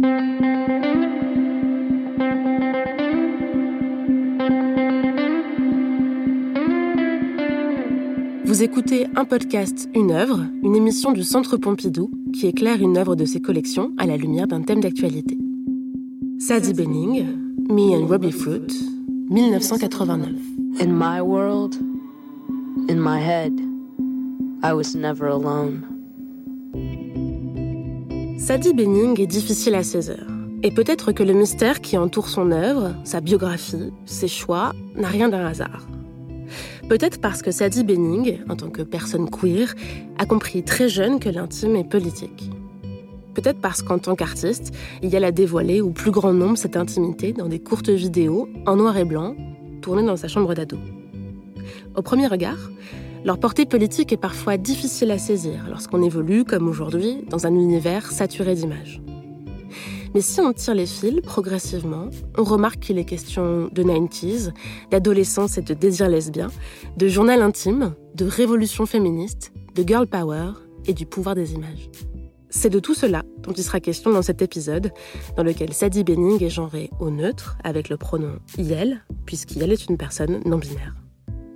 Vous 0.00 0.06
écoutez 8.62 9.08
un 9.16 9.24
podcast, 9.24 9.90
une 9.96 10.12
œuvre, 10.12 10.46
une 10.62 10.76
émission 10.76 11.10
du 11.10 11.24
Centre 11.24 11.56
Pompidou 11.56 12.12
qui 12.32 12.46
éclaire 12.46 12.80
une 12.80 12.96
œuvre 12.96 13.16
de 13.16 13.24
ses 13.24 13.40
collections 13.40 13.92
à 13.98 14.06
la 14.06 14.16
lumière 14.16 14.46
d'un 14.46 14.62
thème 14.62 14.80
d'actualité. 14.80 15.36
Sadie 16.38 16.74
Benning, 16.74 17.26
Me 17.68 17.96
and 17.96 18.06
Robbie 18.06 18.30
Fruit, 18.30 18.68
1989. 19.30 20.30
In 20.80 20.92
my 20.92 21.20
world, 21.20 21.74
in 22.88 23.00
my 23.00 23.18
head, 23.18 23.52
I 24.62 24.72
was 24.74 24.94
never 24.94 25.26
alone. 25.26 25.97
Sadie 28.38 28.72
Benning 28.72 29.20
est 29.20 29.26
difficile 29.26 29.74
à 29.74 29.82
saisir. 29.82 30.24
Et 30.62 30.70
peut-être 30.70 31.10
que 31.10 31.24
le 31.24 31.32
mystère 31.32 31.80
qui 31.80 31.98
entoure 31.98 32.28
son 32.28 32.52
œuvre, 32.52 32.94
sa 33.02 33.20
biographie, 33.20 33.92
ses 34.06 34.28
choix, 34.28 34.74
n'a 34.94 35.08
rien 35.08 35.28
d'un 35.28 35.44
hasard. 35.44 35.88
Peut-être 36.88 37.20
parce 37.20 37.42
que 37.42 37.50
Sadie 37.50 37.82
Benning, 37.82 38.38
en 38.48 38.54
tant 38.54 38.70
que 38.70 38.82
personne 38.82 39.28
queer, 39.28 39.74
a 40.18 40.24
compris 40.24 40.62
très 40.62 40.88
jeune 40.88 41.18
que 41.18 41.28
l'intime 41.28 41.74
est 41.74 41.88
politique. 41.88 42.48
Peut-être 43.34 43.60
parce 43.60 43.82
qu'en 43.82 43.98
tant 43.98 44.14
qu'artiste, 44.14 44.72
il 45.02 45.10
y 45.10 45.16
a 45.16 45.20
la 45.20 45.32
dévoiler 45.32 45.80
au 45.80 45.90
plus 45.90 46.12
grand 46.12 46.32
nombre 46.32 46.56
cette 46.56 46.76
intimité 46.76 47.32
dans 47.32 47.48
des 47.48 47.58
courtes 47.58 47.90
vidéos 47.90 48.48
en 48.66 48.76
noir 48.76 48.96
et 48.96 49.04
blanc, 49.04 49.34
tournées 49.82 50.06
dans 50.06 50.16
sa 50.16 50.28
chambre 50.28 50.54
d'ado. 50.54 50.78
Au 51.96 52.02
premier 52.02 52.28
regard, 52.28 52.70
leur 53.24 53.38
portée 53.38 53.66
politique 53.66 54.12
est 54.12 54.16
parfois 54.16 54.56
difficile 54.56 55.10
à 55.10 55.18
saisir 55.18 55.66
lorsqu'on 55.68 56.02
évolue, 56.02 56.44
comme 56.44 56.68
aujourd'hui, 56.68 57.24
dans 57.28 57.46
un 57.46 57.54
univers 57.54 58.10
saturé 58.10 58.54
d'images. 58.54 59.00
Mais 60.14 60.20
si 60.20 60.40
on 60.40 60.52
tire 60.52 60.74
les 60.74 60.86
fils 60.86 61.20
progressivement, 61.20 62.08
on 62.36 62.44
remarque 62.44 62.80
qu'il 62.80 62.98
est 62.98 63.04
question 63.04 63.68
de 63.70 63.82
90s, 63.82 64.52
d'adolescence 64.90 65.58
et 65.58 65.62
de 65.62 65.74
désir 65.74 66.08
lesbien, 66.08 66.48
de 66.96 67.08
journal 67.08 67.42
intime, 67.42 67.94
de 68.14 68.24
révolution 68.24 68.86
féministe, 68.86 69.52
de 69.74 69.86
girl 69.86 70.06
power 70.06 70.52
et 70.86 70.94
du 70.94 71.04
pouvoir 71.04 71.34
des 71.34 71.52
images. 71.52 71.90
C'est 72.50 72.70
de 72.70 72.80
tout 72.80 72.94
cela 72.94 73.24
dont 73.42 73.52
il 73.52 73.62
sera 73.62 73.80
question 73.80 74.10
dans 74.10 74.22
cet 74.22 74.40
épisode, 74.40 74.92
dans 75.36 75.42
lequel 75.42 75.74
Sadie 75.74 76.04
Benning 76.04 76.42
est 76.42 76.50
genrée 76.50 76.90
au 76.98 77.10
neutre 77.10 77.58
avec 77.62 77.90
le 77.90 77.98
pronom 77.98 78.38
IL, 78.56 79.04
puisqu'IL 79.26 79.70
est 79.70 79.86
une 79.86 79.98
personne 79.98 80.40
non 80.46 80.56
binaire. 80.56 80.94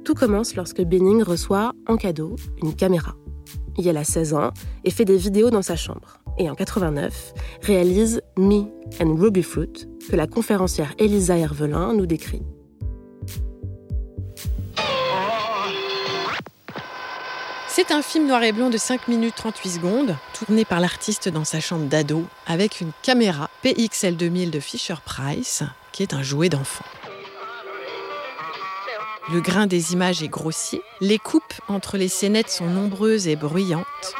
Tout 0.04 0.14
commence 0.14 0.56
lorsque 0.56 0.82
Benning 0.82 1.22
reçoit 1.22 1.72
en 1.86 1.96
cadeau 1.96 2.34
une 2.62 2.74
caméra. 2.74 3.14
IL 3.78 3.96
a 3.96 4.04
16 4.04 4.34
ans 4.34 4.50
et 4.84 4.90
fait 4.90 5.04
des 5.04 5.16
vidéos 5.16 5.50
dans 5.50 5.62
sa 5.62 5.76
chambre 5.76 6.18
et 6.38 6.50
en 6.50 6.54
89 6.54 7.34
réalise 7.62 8.20
Me 8.36 8.64
and 9.00 9.14
Ruby 9.14 9.42
Fruit 9.42 9.86
que 10.10 10.16
la 10.16 10.26
conférencière 10.26 10.92
Elisa 10.98 11.38
Hervelin 11.38 11.94
nous 11.94 12.06
décrit. 12.06 12.42
C'est 17.68 17.90
un 17.90 18.02
film 18.02 18.26
noir 18.26 18.42
et 18.42 18.52
blanc 18.52 18.68
de 18.68 18.76
5 18.76 19.08
minutes 19.08 19.34
38 19.36 19.70
secondes, 19.70 20.16
tourné 20.38 20.66
par 20.66 20.78
l'artiste 20.78 21.30
dans 21.30 21.44
sa 21.44 21.58
chambre 21.58 21.86
d'ado, 21.86 22.24
avec 22.46 22.82
une 22.82 22.90
caméra 23.02 23.48
PXL 23.62 24.16
2000 24.16 24.50
de 24.50 24.60
Fisher 24.60 24.96
Price, 25.06 25.62
qui 25.90 26.02
est 26.02 26.12
un 26.12 26.22
jouet 26.22 26.50
d'enfant. 26.50 26.84
Le 29.30 29.40
grain 29.40 29.66
des 29.66 29.92
images 29.92 30.22
est 30.22 30.28
grossier, 30.28 30.82
les 31.00 31.18
coupes 31.18 31.54
entre 31.68 31.96
les 31.96 32.08
scénettes 32.08 32.50
sont 32.50 32.66
nombreuses 32.66 33.28
et 33.28 33.36
bruyantes, 33.36 34.14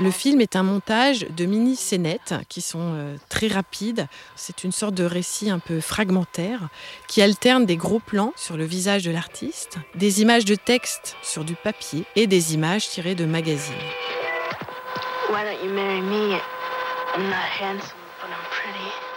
le 0.00 0.10
film 0.10 0.40
est 0.40 0.56
un 0.56 0.62
montage 0.62 1.26
de 1.28 1.44
mini-scénettes 1.44 2.34
qui 2.48 2.60
sont 2.60 2.92
euh, 2.94 3.16
très 3.28 3.48
rapides. 3.48 4.06
C'est 4.36 4.64
une 4.64 4.72
sorte 4.72 4.94
de 4.94 5.04
récit 5.04 5.50
un 5.50 5.58
peu 5.58 5.80
fragmentaire 5.80 6.60
qui 7.08 7.20
alterne 7.20 7.66
des 7.66 7.76
gros 7.76 7.98
plans 7.98 8.32
sur 8.36 8.56
le 8.56 8.64
visage 8.64 9.02
de 9.02 9.10
l'artiste, 9.10 9.78
des 9.96 10.22
images 10.22 10.44
de 10.44 10.54
texte 10.54 11.16
sur 11.22 11.44
du 11.44 11.54
papier 11.54 12.04
et 12.16 12.26
des 12.26 12.54
images 12.54 12.88
tirées 12.88 13.14
de 13.14 13.26
magazines. 13.26 13.74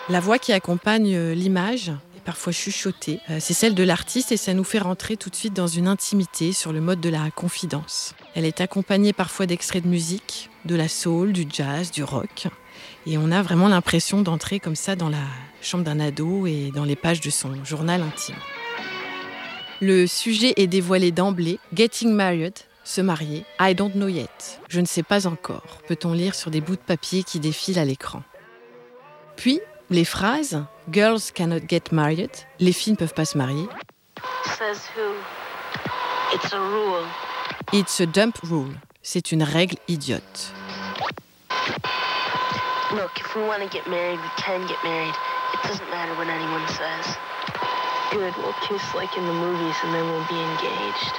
La 0.09 0.22
voix 0.22 0.40
qui 0.40 0.53
accompagne 0.53 1.13
euh, 1.16 1.34
l'image 1.34 1.91
parfois 2.23 2.53
chuchotée. 2.53 3.19
Euh, 3.29 3.38
c'est 3.41 3.53
celle 3.53 3.75
de 3.75 3.84
l'artiste 3.84 4.31
et 4.31 4.38
ça 4.38 4.53
nous 4.53 4.63
fait 4.63 4.79
rentrer 4.79 5.18
tout 5.18 5.29
de 5.29 5.35
suite 5.35 5.53
dans 5.53 5.68
une 5.68 5.88
intimité 5.88 6.53
sur 6.53 6.72
le 6.72 6.79
mode 6.79 7.01
de 7.01 7.09
la 7.09 7.29
confidence. 7.31 8.16
Elle 8.34 8.46
est 8.46 8.62
accompagnée 8.62 9.12
parfois 9.12 9.46
d'extraits 9.46 9.84
de 9.84 9.90
musique, 9.90 10.50
de 10.63 10.75
la 10.75 10.88
soul, 10.88 11.34
du 11.34 11.46
jazz, 11.50 11.91
du 11.91 12.03
rock. 12.03 12.47
Et 13.06 13.17
on 13.17 13.31
a 13.31 13.41
vraiment 13.41 13.67
l'impression 13.67 14.22
d'entrer 14.22 14.62
comme 14.62 14.75
ça 14.75 14.96
dans 14.96 15.09
la 15.09 15.25
chambre 15.62 15.84
d'un 15.84 16.00
ado 16.00 16.47
et 16.47 16.72
dans 16.73 16.85
les 16.85 16.96
pages 16.96 17.22
de 17.22 17.29
son 17.29 17.63
journal 17.66 18.01
intime. 18.01 18.35
Le 19.81 20.07
sujet 20.07 20.53
est 20.56 20.67
dévoilé 20.67 21.12
d'emblée, 21.12 21.59
Getting 21.73 22.12
Married, 22.12 22.56
se 22.85 23.01
marier, 23.01 23.46
I 23.59 23.75
don't 23.75 23.91
know 23.91 24.07
yet, 24.07 24.59
je 24.69 24.79
ne 24.79 24.85
sais 24.85 25.03
pas 25.03 25.28
encore, 25.28 25.81
peut-on 25.88 26.13
lire 26.13 26.34
sur 26.34 26.50
des 26.51 26.62
bouts 26.62 26.78
de 26.78 26.81
papier 26.81 27.23
qui 27.23 27.40
défilent 27.40 27.79
à 27.79 27.85
l'écran? 27.85 28.23
Puis, 29.35 29.59
les 29.90 30.06
phrases 30.06 30.64
Girls 30.90 31.31
cannot 31.34 31.68
get 31.68 31.92
married, 31.92 32.31
les 32.59 32.72
filles 32.72 32.94
ne 32.94 32.98
peuvent 32.98 33.14
pas 33.14 33.25
se 33.25 33.38
marier. 33.38 33.68
Says 34.58 34.88
who? 34.96 35.14
It's 36.34 36.53
a 36.53 36.59
rule. 36.59 37.06
It's 37.74 38.00
a 38.00 38.06
dump 38.06 38.38
rule. 38.44 38.74
C'est 39.02 39.31
une 39.31 39.44
règle 39.44 39.78
idiote. 39.88 40.53
Look, 42.94 43.12
if 43.20 43.36
we 43.36 43.44
want 43.44 43.62
to 43.62 43.70
get 43.70 43.86
married, 43.88 44.20
we 44.20 44.30
can 44.38 44.66
get 44.68 44.78
married. 44.84 45.14
It 45.53 45.68
doesn't 45.68 45.90
matter 45.90 46.14
what 46.16 46.28
anyone 46.28 46.66
says. 46.70 47.18
Good, 48.12 48.34
we'll 48.38 48.56
kiss 48.68 48.81
like 48.96 49.16
in 49.18 49.26
the 49.26 49.34
movies 49.34 49.76
and 49.84 49.94
then 49.94 50.06
we'll 50.06 50.28
be 50.30 50.40
engaged. 50.40 51.14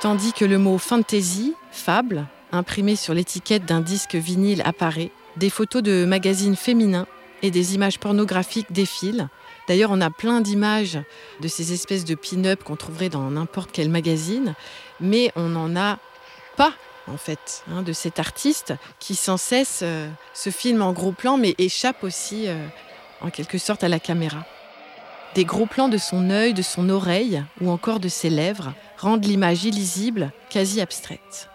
Tandis 0.00 0.32
que 0.32 0.44
le 0.44 0.58
mot 0.58 0.78
fantasy, 0.78 1.54
fable, 1.70 2.26
imprimé 2.50 2.96
sur 2.96 3.14
l'étiquette 3.14 3.64
d'un 3.64 3.80
disque 3.80 4.14
vinyle 4.14 4.62
apparaît, 4.64 5.10
des 5.36 5.48
photos 5.48 5.82
de 5.82 6.04
magazines 6.04 6.56
féminins 6.56 7.06
et 7.42 7.50
des 7.50 7.74
images 7.74 7.98
pornographiques 7.98 8.72
défilent. 8.72 9.28
D'ailleurs, 9.68 9.90
on 9.92 10.00
a 10.00 10.10
plein 10.10 10.40
d'images 10.40 10.98
de 11.40 11.48
ces 11.48 11.72
espèces 11.72 12.04
de 12.04 12.14
pin-up 12.14 12.64
qu'on 12.64 12.76
trouverait 12.76 13.08
dans 13.08 13.30
n'importe 13.30 13.70
quel 13.72 13.88
magazine, 13.88 14.54
mais 15.00 15.32
on 15.36 15.48
n'en 15.48 15.76
a 15.76 15.98
pas 16.56 16.72
en 17.08 17.16
fait, 17.16 17.64
hein, 17.70 17.82
de 17.82 17.92
cet 17.92 18.18
artiste 18.18 18.74
qui 18.98 19.14
sans 19.14 19.36
cesse 19.36 19.80
euh, 19.82 20.08
se 20.34 20.50
filme 20.50 20.82
en 20.82 20.92
gros 20.92 21.12
plan, 21.12 21.36
mais 21.36 21.54
échappe 21.58 22.04
aussi 22.04 22.46
euh, 22.46 22.66
en 23.20 23.30
quelque 23.30 23.58
sorte 23.58 23.84
à 23.84 23.88
la 23.88 23.98
caméra. 23.98 24.44
Des 25.34 25.44
gros 25.44 25.66
plans 25.66 25.88
de 25.88 25.98
son 25.98 26.30
œil, 26.30 26.54
de 26.54 26.62
son 26.62 26.90
oreille 26.90 27.42
ou 27.60 27.70
encore 27.70 28.00
de 28.00 28.08
ses 28.08 28.30
lèvres 28.30 28.74
rendent 28.98 29.24
l'image 29.24 29.64
illisible, 29.64 30.30
quasi 30.50 30.80
abstraite. 30.80 31.48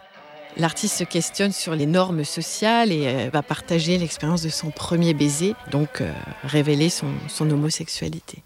L'artiste 0.60 0.98
se 0.98 1.04
questionne 1.04 1.52
sur 1.52 1.76
les 1.76 1.86
normes 1.86 2.24
sociales 2.24 2.92
et 2.92 3.08
euh, 3.08 3.30
va 3.32 3.44
partager 3.44 4.00
l'expérience 4.00 4.42
de 4.42 4.50
son 4.50 4.72
premier 4.72 5.14
baiser, 5.14 5.54
donc 5.72 6.02
euh, 6.02 6.12
révéler 6.44 6.90
son, 6.90 7.08
son 7.28 7.48
homosexualité. 7.52 8.44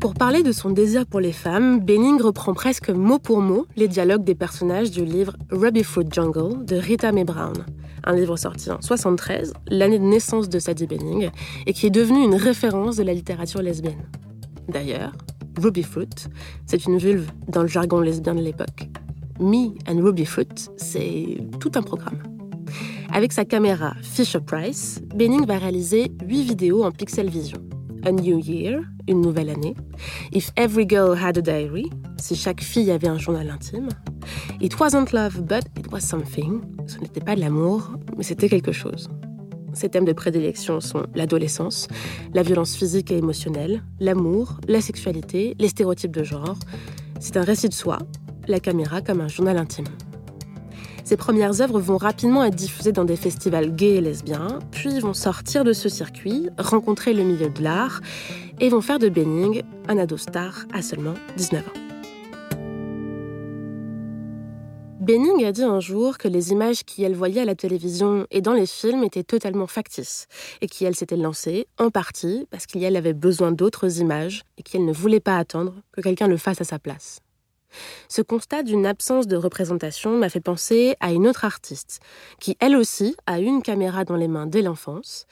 Pour 0.00 0.14
parler 0.14 0.44
de 0.44 0.52
son 0.52 0.70
désir 0.70 1.06
pour 1.06 1.18
les 1.18 1.32
femmes, 1.32 1.80
Benning 1.80 2.22
reprend 2.22 2.54
presque 2.54 2.90
mot 2.90 3.18
pour 3.18 3.40
mot 3.40 3.66
les 3.74 3.88
dialogues 3.88 4.22
des 4.22 4.36
personnages 4.36 4.92
du 4.92 5.04
livre 5.04 5.32
Ruby 5.50 5.82
Fruit 5.82 6.06
Jungle 6.08 6.64
de 6.64 6.76
Rita 6.76 7.10
Mae 7.10 7.24
Brown, 7.24 7.66
un 8.04 8.14
livre 8.14 8.36
sorti 8.36 8.70
en 8.70 8.80
73, 8.80 9.54
l'année 9.66 9.98
de 9.98 10.04
naissance 10.04 10.48
de 10.48 10.60
Sadie 10.60 10.86
Benning, 10.86 11.30
et 11.66 11.72
qui 11.72 11.86
est 11.86 11.90
devenu 11.90 12.22
une 12.22 12.36
référence 12.36 12.94
de 12.94 13.02
la 13.02 13.12
littérature 13.12 13.60
lesbienne. 13.60 14.06
D'ailleurs, 14.68 15.12
Ruby 15.60 15.82
Fruit, 15.82 16.28
c'est 16.66 16.84
une 16.84 16.98
vulve 16.98 17.30
dans 17.48 17.62
le 17.62 17.68
jargon 17.68 18.00
lesbien 18.00 18.34
de 18.34 18.42
l'époque. 18.42 18.88
Me 19.40 19.68
and 19.88 20.02
Ruby 20.02 20.24
Fruit, 20.24 20.68
c'est 20.76 21.38
tout 21.60 21.72
un 21.74 21.82
programme. 21.82 22.22
Avec 23.12 23.32
sa 23.32 23.44
caméra 23.44 23.94
Fisher 24.02 24.40
Price, 24.40 25.00
Benning 25.14 25.46
va 25.46 25.58
réaliser 25.58 26.12
8 26.26 26.42
vidéos 26.42 26.84
en 26.84 26.90
pixel 26.90 27.30
vision. 27.30 27.58
A 28.04 28.12
New 28.12 28.38
Year, 28.38 28.82
une 29.08 29.20
nouvelle 29.20 29.50
année. 29.50 29.74
If 30.32 30.50
Every 30.56 30.86
Girl 30.88 31.16
Had 31.16 31.38
a 31.38 31.40
Diary, 31.40 31.90
si 32.18 32.36
chaque 32.36 32.62
fille 32.62 32.90
avait 32.90 33.08
un 33.08 33.18
journal 33.18 33.50
intime. 33.50 33.88
It 34.60 34.78
wasn't 34.78 35.12
love, 35.12 35.42
but 35.42 35.64
it 35.78 35.90
was 35.90 36.00
something. 36.00 36.60
Ce 36.86 36.98
n'était 36.98 37.20
pas 37.20 37.34
de 37.34 37.40
l'amour, 37.40 37.90
mais 38.16 38.22
c'était 38.22 38.48
quelque 38.48 38.72
chose. 38.72 39.08
Ses 39.76 39.90
thèmes 39.90 40.06
de 40.06 40.14
prédilection 40.14 40.80
sont 40.80 41.02
l'adolescence, 41.14 41.86
la 42.32 42.42
violence 42.42 42.74
physique 42.74 43.10
et 43.10 43.18
émotionnelle, 43.18 43.82
l'amour, 44.00 44.58
la 44.66 44.80
sexualité, 44.80 45.54
les 45.58 45.68
stéréotypes 45.68 46.16
de 46.16 46.24
genre. 46.24 46.56
C'est 47.20 47.36
un 47.36 47.42
récit 47.42 47.68
de 47.68 47.74
soi, 47.74 47.98
la 48.48 48.58
caméra 48.58 49.02
comme 49.02 49.20
un 49.20 49.28
journal 49.28 49.58
intime. 49.58 49.84
Ses 51.04 51.18
premières 51.18 51.60
œuvres 51.60 51.78
vont 51.78 51.98
rapidement 51.98 52.42
être 52.42 52.56
diffusées 52.56 52.92
dans 52.92 53.04
des 53.04 53.16
festivals 53.16 53.76
gays 53.76 53.96
et 53.96 54.00
lesbiens, 54.00 54.60
puis 54.70 54.98
vont 54.98 55.14
sortir 55.14 55.62
de 55.62 55.74
ce 55.74 55.90
circuit, 55.90 56.48
rencontrer 56.58 57.12
le 57.12 57.22
milieu 57.22 57.50
de 57.50 57.62
l'art 57.62 58.00
et 58.60 58.70
vont 58.70 58.80
faire 58.80 58.98
de 58.98 59.10
Benning 59.10 59.62
un 59.88 59.98
ado 59.98 60.16
star 60.16 60.64
à 60.72 60.80
seulement 60.80 61.14
19 61.36 61.68
ans. 61.68 61.85
Benning 65.06 65.44
a 65.44 65.52
dit 65.52 65.62
un 65.62 65.78
jour 65.78 66.18
que 66.18 66.26
les 66.26 66.50
images 66.50 66.82
qu'elle 66.82 67.14
voyait 67.14 67.42
à 67.42 67.44
la 67.44 67.54
télévision 67.54 68.26
et 68.32 68.40
dans 68.40 68.54
les 68.54 68.66
films 68.66 69.04
étaient 69.04 69.22
totalement 69.22 69.68
factices 69.68 70.26
et 70.60 70.66
qu'elle 70.66 70.96
s'était 70.96 71.16
lancée 71.16 71.68
en 71.78 71.90
partie 71.90 72.44
parce 72.50 72.66
qu'elle 72.66 72.96
avait 72.96 73.12
besoin 73.12 73.52
d'autres 73.52 74.00
images 74.00 74.42
et 74.58 74.64
qu'elle 74.64 74.84
ne 74.84 74.92
voulait 74.92 75.20
pas 75.20 75.38
attendre 75.38 75.74
que 75.92 76.00
quelqu'un 76.00 76.26
le 76.26 76.36
fasse 76.36 76.60
à 76.60 76.64
sa 76.64 76.80
place. 76.80 77.20
Ce 78.08 78.20
constat 78.20 78.64
d'une 78.64 78.84
absence 78.84 79.28
de 79.28 79.36
représentation 79.36 80.18
m'a 80.18 80.28
fait 80.28 80.40
penser 80.40 80.96
à 80.98 81.12
une 81.12 81.28
autre 81.28 81.44
artiste, 81.44 82.00
qui 82.40 82.56
elle 82.58 82.74
aussi 82.74 83.14
a 83.26 83.38
une 83.38 83.62
caméra 83.62 84.04
dans 84.04 84.16
les 84.16 84.26
mains 84.26 84.48
dès 84.48 84.62
l'enfance. 84.62 85.26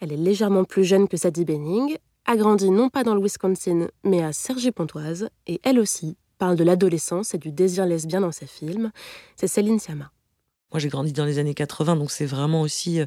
Elle 0.00 0.12
est 0.12 0.16
légèrement 0.16 0.64
plus 0.64 0.82
jeune 0.82 1.06
que 1.06 1.16
Sadie 1.16 1.44
Benning, 1.44 1.98
a 2.26 2.36
grandi 2.36 2.68
non 2.70 2.88
pas 2.88 3.04
dans 3.04 3.14
le 3.14 3.22
Wisconsin, 3.22 3.90
mais 4.02 4.24
à 4.24 4.32
Cergy-Pontoise, 4.32 5.28
et 5.46 5.60
elle 5.62 5.78
aussi 5.78 6.16
parle 6.40 6.56
de 6.56 6.64
l'adolescence 6.64 7.34
et 7.34 7.38
du 7.38 7.52
désir 7.52 7.86
lesbien 7.86 8.22
dans 8.22 8.32
ses 8.32 8.46
films. 8.46 8.90
C'est 9.36 9.46
Céline 9.46 9.78
Sciamma. 9.78 10.10
Moi, 10.72 10.80
j'ai 10.80 10.88
grandi 10.88 11.12
dans 11.12 11.24
les 11.24 11.38
années 11.38 11.54
80, 11.54 11.96
donc 11.96 12.10
c'est 12.10 12.26
vraiment 12.26 12.62
aussi 12.62 13.00
euh, 13.00 13.06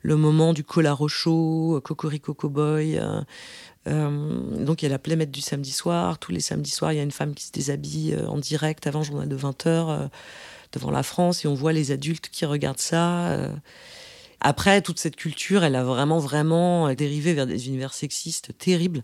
le 0.00 0.16
moment 0.16 0.52
du 0.52 0.64
collar 0.64 1.06
chaud, 1.08 1.76
euh, 1.76 1.80
Cocorico 1.80 2.34
Cowboy. 2.34 2.98
Euh, 2.98 3.20
euh, 3.88 4.64
donc, 4.64 4.80
il 4.80 4.86
y 4.86 4.88
a 4.88 4.90
la 4.90 4.98
plémette 4.98 5.30
du 5.30 5.40
samedi 5.40 5.72
soir. 5.72 6.18
Tous 6.18 6.32
les 6.32 6.40
samedis 6.40 6.70
soirs, 6.70 6.92
il 6.92 6.96
y 6.96 7.00
a 7.00 7.02
une 7.02 7.10
femme 7.10 7.34
qui 7.34 7.44
se 7.44 7.52
déshabille 7.52 8.16
en 8.26 8.38
direct 8.38 8.86
avant 8.86 9.02
journal 9.02 9.28
de 9.28 9.36
20h 9.36 10.08
devant 10.72 10.90
la 10.90 11.02
France 11.02 11.44
et 11.44 11.48
on 11.48 11.54
voit 11.54 11.72
les 11.72 11.90
adultes 11.90 12.28
qui 12.30 12.46
regardent 12.46 12.78
ça. 12.78 13.50
Après, 14.40 14.80
toute 14.80 14.98
cette 14.98 15.16
culture, 15.16 15.64
elle 15.64 15.76
a 15.76 15.84
vraiment, 15.84 16.18
vraiment 16.18 16.92
dérivé 16.94 17.34
vers 17.34 17.46
des 17.46 17.68
univers 17.68 17.92
sexistes 17.92 18.56
terribles, 18.56 19.02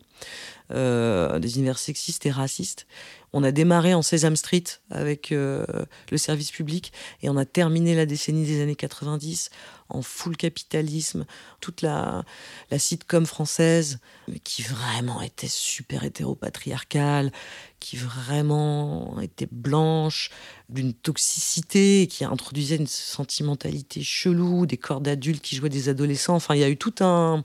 euh, 0.73 1.39
des 1.39 1.57
univers 1.57 1.79
sexistes 1.79 2.25
et 2.25 2.31
racistes. 2.31 2.87
On 3.35 3.45
a 3.45 3.53
démarré 3.53 3.93
en 3.93 4.01
Sesame 4.01 4.37
Street 4.37 4.65
avec 4.91 5.31
euh, 5.33 5.67
le 6.11 6.17
service 6.17 6.51
public 6.51 6.93
et 7.23 7.29
on 7.29 7.37
a 7.37 7.45
terminé 7.45 7.95
la 7.95 8.07
décennie 8.07 8.47
des 8.47 8.63
années 8.63 8.77
90 8.77 9.51
en 9.89 10.03
full 10.03 10.37
capitalisme, 10.37 11.27
toute 11.61 11.83
la, 11.83 12.25
la 12.71 12.79
sitcom 12.79 13.27
française 13.27 13.99
qui 14.45 14.63
vraiment 14.63 15.23
était 15.23 15.49
super 15.49 16.05
hétéropatriarcale, 16.05 17.33
qui 17.81 17.97
vraiment 17.97 19.21
était 19.21 19.49
blanche, 19.51 20.31
d'une 20.69 20.93
toxicité, 20.93 22.09
qui 22.11 22.25
introduisait 22.25 22.77
une 22.77 22.87
sentimentalité 22.87 24.03
chelou, 24.03 24.67
des 24.67 24.77
corps 24.77 25.01
d'adultes 25.01 25.43
qui 25.43 25.57
jouaient 25.57 25.69
des 25.69 25.89
adolescents. 25.89 26.35
Enfin, 26.35 26.55
il 26.55 26.61
y 26.61 26.65
a 26.65 26.69
eu 26.69 26.77
tout 26.77 26.95
un 27.01 27.45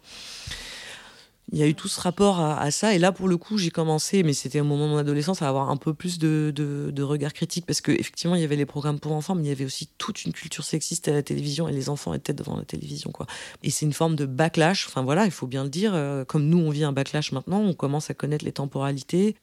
il 1.51 1.59
y 1.59 1.63
a 1.63 1.67
eu 1.67 1.75
tout 1.75 1.87
ce 1.87 1.99
rapport 1.99 2.39
à, 2.39 2.71
ça. 2.71 2.93
Et 2.93 2.99
là, 2.99 3.11
pour 3.11 3.27
le 3.27 3.37
coup, 3.37 3.57
j'ai 3.57 3.71
commencé, 3.71 4.23
mais 4.23 4.33
c'était 4.33 4.61
au 4.61 4.63
moment 4.63 4.85
de 4.85 4.91
mon 4.91 4.97
adolescence, 4.97 5.41
à 5.41 5.49
avoir 5.49 5.69
un 5.69 5.77
peu 5.77 5.93
plus 5.93 6.17
de, 6.17 6.51
de, 6.55 7.03
regard 7.03 7.33
critique. 7.33 7.65
Parce 7.65 7.81
qu'effectivement, 7.81 8.35
il 8.35 8.41
y 8.41 8.45
avait 8.45 8.55
les 8.55 8.65
programmes 8.65 8.99
pour 8.99 9.11
enfants, 9.11 9.35
mais 9.35 9.43
il 9.43 9.49
y 9.49 9.51
avait 9.51 9.65
aussi 9.65 9.89
toute 9.97 10.23
une 10.23 10.31
culture 10.31 10.63
sexiste 10.63 11.07
à 11.07 11.13
la 11.13 11.23
télévision 11.23 11.67
et 11.67 11.73
les 11.73 11.89
enfants 11.89 12.13
étaient 12.13 12.33
devant 12.33 12.55
la 12.55 12.63
télévision. 12.63 13.11
quoi. 13.11 13.25
Et 13.63 13.69
c'est 13.69 13.85
une 13.85 13.93
forme 13.93 14.15
de 14.15 14.25
backlash. 14.25 14.87
Enfin 14.87 15.01
voilà, 15.01 15.25
il 15.25 15.31
faut 15.31 15.47
bien 15.47 15.63
le 15.63 15.69
dire. 15.69 15.91
Euh, 15.93 16.23
comme 16.23 16.47
nous, 16.47 16.59
on 16.59 16.69
vit 16.69 16.85
un 16.85 16.93
backlash 16.93 17.31
maintenant, 17.33 17.59
on 17.59 17.73
commence 17.73 18.09
à 18.09 18.13
connaître 18.13 18.45
les 18.45 18.53
temporalités. 18.53 19.35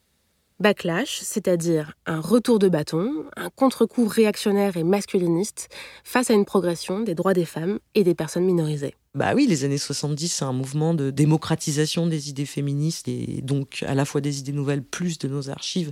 Backlash, 0.59 1.19
c'est-à-dire 1.21 1.93
un 2.05 2.19
retour 2.19 2.59
de 2.59 2.67
bâton, 2.67 3.25
un 3.37 3.49
contre-coup 3.49 4.07
réactionnaire 4.07 4.75
et 4.75 4.83
masculiniste 4.83 5.69
face 6.03 6.29
à 6.31 6.33
une 6.33 6.43
progression 6.43 6.99
des 6.99 7.15
droits 7.15 7.33
des 7.33 7.45
femmes 7.45 7.79
et 7.95 8.03
des 8.03 8.15
personnes 8.15 8.43
minorisées. 8.43 8.95
Bah 9.15 9.33
oui, 9.35 9.47
les 9.47 9.63
années 9.63 9.79
70, 9.79 10.27
c'est 10.27 10.45
un 10.45 10.53
mouvement 10.53 10.93
de 10.93 11.09
démocratisation 11.09 12.05
des 12.05 12.29
idées 12.29 12.45
féministes 12.45 13.07
et 13.07 13.41
donc 13.41 13.83
à 13.87 13.95
la 13.95 14.05
fois 14.05 14.21
des 14.21 14.37
idées 14.37 14.51
nouvelles 14.51 14.83
plus 14.83 15.17
de 15.17 15.27
nos 15.27 15.49
archives 15.49 15.91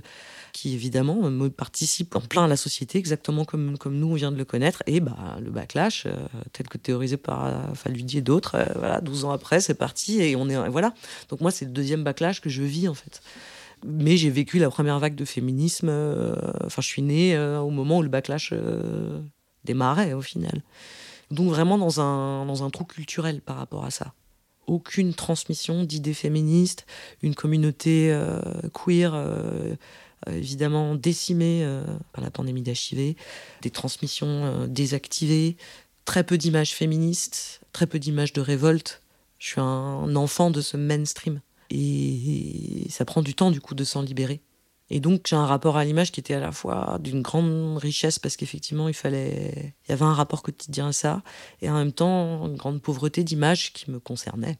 qui 0.52 0.72
évidemment 0.72 1.28
participent 1.50 2.14
en 2.14 2.20
plein 2.20 2.44
à 2.44 2.46
la 2.46 2.56
société 2.56 2.96
exactement 2.96 3.44
comme, 3.44 3.76
nous 3.90 4.06
on 4.06 4.14
vient 4.14 4.30
de 4.30 4.36
le 4.36 4.44
connaître 4.44 4.84
et 4.86 5.00
bah 5.00 5.36
le 5.40 5.50
backlash 5.50 6.06
euh, 6.06 6.12
tel 6.52 6.68
que 6.68 6.78
théorisé 6.78 7.16
par 7.16 7.76
Faludi 7.76 8.18
et 8.18 8.22
d'autres 8.22 8.54
euh, 8.54 8.66
voilà 8.76 9.00
12 9.00 9.24
ans 9.24 9.32
après 9.32 9.60
c'est 9.60 9.74
parti 9.74 10.22
et 10.22 10.36
on 10.36 10.48
est 10.48 10.68
voilà 10.68 10.94
donc 11.28 11.40
moi 11.40 11.50
c'est 11.50 11.64
le 11.64 11.72
deuxième 11.72 12.04
backlash 12.04 12.40
que 12.40 12.48
je 12.48 12.62
vis 12.62 12.88
en 12.88 12.94
fait 12.94 13.20
mais 13.84 14.16
j'ai 14.16 14.30
vécu 14.30 14.58
la 14.58 14.70
première 14.70 14.98
vague 14.98 15.14
de 15.14 15.24
féminisme. 15.24 15.88
Euh, 15.88 16.34
enfin, 16.64 16.82
je 16.82 16.88
suis 16.88 17.00
née 17.00 17.38
au 17.38 17.70
moment 17.70 17.98
où 17.98 18.02
le 18.02 18.08
backlash 18.08 18.52
démarrait, 19.64 20.14
au 20.14 20.20
final. 20.20 20.62
Donc, 21.30 21.48
vraiment 21.48 21.78
dans 21.78 22.00
un, 22.00 22.70
trou 22.70 22.84
culturel 22.84 23.40
par 23.40 23.56
rapport 23.56 23.84
à 23.84 23.90
ça. 23.90 24.14
Aucune 24.66 25.14
transmission 25.14 25.84
d'idées 25.84 26.14
féministes, 26.14 26.86
une 27.22 27.34
communauté 27.34 28.14
queer 28.74 29.14
évidemment 30.26 30.94
décimée 30.94 31.66
par 32.12 32.22
la 32.22 32.30
pandémie 32.30 32.60
d'HIV, 32.60 33.14
des 33.62 33.70
transmissions 33.70 34.66
désactivées, 34.66 35.56
très 36.04 36.22
peu 36.22 36.36
d'images 36.36 36.74
féministes, 36.74 37.60
très 37.72 37.86
peu 37.86 37.98
d'images 37.98 38.34
de 38.34 38.42
révolte. 38.42 39.02
Je 39.38 39.50
suis 39.50 39.60
un 39.60 40.16
enfant 40.16 40.50
de 40.50 40.60
ce 40.60 40.76
mainstream. 40.76 41.40
Et 41.70 42.86
ça 42.88 43.04
prend 43.04 43.22
du 43.22 43.34
temps, 43.34 43.50
du 43.50 43.60
coup, 43.60 43.74
de 43.74 43.84
s'en 43.84 44.02
libérer. 44.02 44.40
Et 44.90 45.00
donc, 45.00 45.26
j'ai 45.28 45.36
un 45.36 45.44
rapport 45.44 45.76
à 45.76 45.84
l'image 45.84 46.12
qui 46.12 46.20
était 46.20 46.34
à 46.34 46.40
la 46.40 46.52
fois 46.52 46.98
d'une 47.00 47.20
grande 47.20 47.76
richesse 47.76 48.18
parce 48.18 48.36
qu'effectivement, 48.36 48.88
il 48.88 48.94
fallait, 48.94 49.74
il 49.86 49.90
y 49.90 49.92
avait 49.92 50.04
un 50.04 50.14
rapport 50.14 50.42
quotidien 50.42 50.88
à 50.88 50.92
ça, 50.92 51.22
et 51.60 51.68
en 51.68 51.74
même 51.74 51.92
temps, 51.92 52.46
une 52.46 52.56
grande 52.56 52.80
pauvreté 52.80 53.22
d'image 53.22 53.72
qui 53.72 53.90
me 53.90 54.00
concernait. 54.00 54.58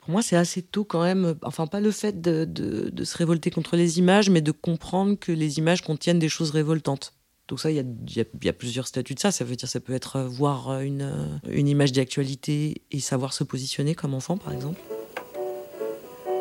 Pour 0.00 0.10
moi, 0.12 0.22
c'est 0.22 0.36
assez 0.36 0.62
tôt 0.62 0.84
quand 0.84 1.02
même, 1.02 1.34
enfin, 1.42 1.66
pas 1.66 1.80
le 1.80 1.90
fait 1.90 2.22
de, 2.22 3.04
se 3.04 3.18
révolter 3.18 3.50
contre 3.50 3.76
les 3.76 3.98
images, 3.98 4.30
mais 4.30 4.40
de 4.40 4.52
comprendre 4.52 5.18
que 5.18 5.32
les 5.32 5.58
images 5.58 5.82
contiennent 5.82 6.20
des 6.20 6.28
choses 6.28 6.50
révoltantes. 6.50 7.12
Donc 7.48 7.60
ça, 7.60 7.70
il 7.70 7.76
y 7.76 7.80
a, 7.80 8.24
y 8.42 8.48
a, 8.48 8.52
plusieurs 8.52 8.86
statuts 8.88 9.14
de 9.14 9.20
ça. 9.20 9.30
Ça 9.30 9.44
veut 9.44 9.56
dire, 9.56 9.68
ça 9.68 9.78
peut 9.78 9.92
être 9.92 10.20
voir 10.22 10.80
une, 10.80 11.40
une 11.48 11.68
image 11.68 11.92
d'actualité 11.92 12.82
et 12.90 12.98
savoir 12.98 13.32
se 13.32 13.44
positionner 13.44 13.94
comme 13.94 14.14
enfant, 14.14 14.36
par 14.36 14.52
exemple. 14.52 14.80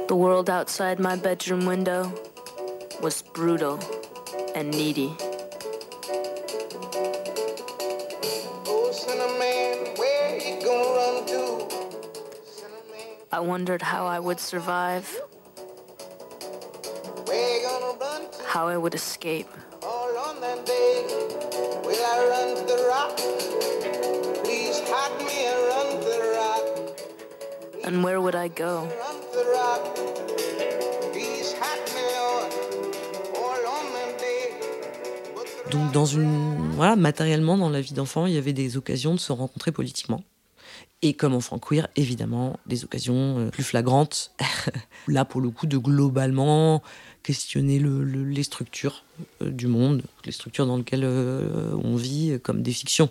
The 0.08 0.14
world 0.14 0.50
outside 0.50 1.00
my 1.00 1.18
bedroom 1.18 1.68
window 1.68 2.12
was 3.02 3.22
brutal 3.22 3.80
and 4.56 4.72
needy. 4.72 5.16
I 13.32 13.40
wondered 13.40 13.82
how 13.82 14.06
I 14.06 14.20
would 14.20 14.40
survive, 14.40 15.08
how 18.46 18.68
I 18.68 18.78
would 18.78 18.96
escape. 18.96 19.48
And 27.84 28.04
where 28.04 28.20
would 28.20 28.36
I 28.36 28.48
go? 28.48 28.90
Donc 35.76 35.92
dans 35.92 36.96
matériellement 36.96 37.58
dans 37.58 37.70
la 37.70 37.82
vie 37.82 37.94
d'enfant, 37.94 38.28
il 38.28 38.34
y 38.34 38.38
avait 38.38 38.54
des 38.54 38.78
occasions 38.78 39.14
de 39.14 39.20
se 39.20 39.34
rencontrer 39.34 39.72
politiquement. 39.72 40.24
Et 41.02 41.14
comme 41.14 41.34
enfant 41.34 41.60
queer, 41.60 41.88
évidemment, 41.96 42.58
des 42.66 42.86
occasions 42.86 43.40
euh, 43.40 43.50
plus 43.50 43.64
flagrantes. 43.64 44.32
Là, 45.08 45.26
pour 45.26 45.42
le 45.42 45.50
coup, 45.50 45.68
de 45.68 45.78
globalement 45.78 46.82
questionner 47.24 47.80
les 47.80 48.44
structures 48.44 49.04
euh, 49.42 49.52
du 49.52 49.68
monde, 49.68 50.04
les 50.26 50.32
structures 50.32 50.66
dans 50.66 50.78
lesquelles 50.78 51.04
euh, 51.04 51.76
on 51.84 51.96
vit, 51.96 52.40
comme 52.42 52.62
des 52.62 52.72
fictions. 52.72 53.10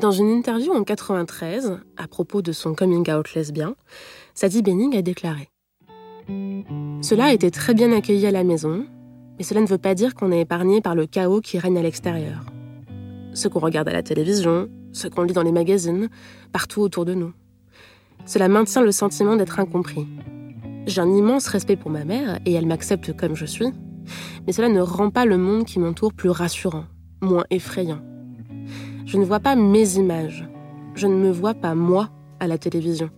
Dans 0.00 0.12
une 0.12 0.30
interview 0.30 0.72
en 0.72 0.82
93, 0.82 1.78
à 1.98 2.08
propos 2.08 2.40
de 2.40 2.52
son 2.52 2.74
coming 2.74 3.10
out 3.10 3.34
lesbien, 3.34 3.74
Sadie 4.32 4.62
Benning 4.62 4.96
a 4.96 5.02
déclaré 5.02 5.50
Cela 7.02 7.26
a 7.26 7.32
été 7.34 7.50
très 7.50 7.74
bien 7.74 7.92
accueilli 7.92 8.26
à 8.26 8.30
la 8.30 8.42
maison, 8.42 8.86
mais 9.36 9.44
cela 9.44 9.60
ne 9.60 9.66
veut 9.66 9.76
pas 9.76 9.94
dire 9.94 10.14
qu'on 10.14 10.32
est 10.32 10.40
épargné 10.40 10.80
par 10.80 10.94
le 10.94 11.04
chaos 11.04 11.42
qui 11.42 11.58
règne 11.58 11.76
à 11.76 11.82
l'extérieur. 11.82 12.46
Ce 13.34 13.46
qu'on 13.46 13.58
regarde 13.58 13.90
à 13.90 13.92
la 13.92 14.02
télévision, 14.02 14.70
ce 14.92 15.06
qu'on 15.06 15.24
lit 15.24 15.34
dans 15.34 15.42
les 15.42 15.52
magazines, 15.52 16.08
partout 16.50 16.80
autour 16.80 17.04
de 17.04 17.12
nous. 17.12 17.34
Cela 18.24 18.48
maintient 18.48 18.80
le 18.80 18.92
sentiment 18.92 19.36
d'être 19.36 19.60
incompris. 19.60 20.06
J'ai 20.86 21.02
un 21.02 21.12
immense 21.12 21.46
respect 21.46 21.76
pour 21.76 21.90
ma 21.90 22.06
mère 22.06 22.38
et 22.46 22.54
elle 22.54 22.66
m'accepte 22.66 23.14
comme 23.14 23.36
je 23.36 23.44
suis, 23.44 23.68
mais 24.46 24.54
cela 24.54 24.70
ne 24.70 24.80
rend 24.80 25.10
pas 25.10 25.26
le 25.26 25.36
monde 25.36 25.66
qui 25.66 25.78
m'entoure 25.78 26.14
plus 26.14 26.30
rassurant, 26.30 26.86
moins 27.20 27.44
effrayant. 27.50 28.00
Je 29.10 29.18
ne 29.18 29.24
vois 29.24 29.40
pas 29.40 29.56
mes 29.56 29.96
images. 29.96 30.48
Je 30.94 31.08
ne 31.08 31.16
me 31.16 31.32
vois 31.32 31.54
pas 31.54 31.74
moi 31.74 32.10
à 32.38 32.46
la 32.46 32.58
télévision. 32.58 33.10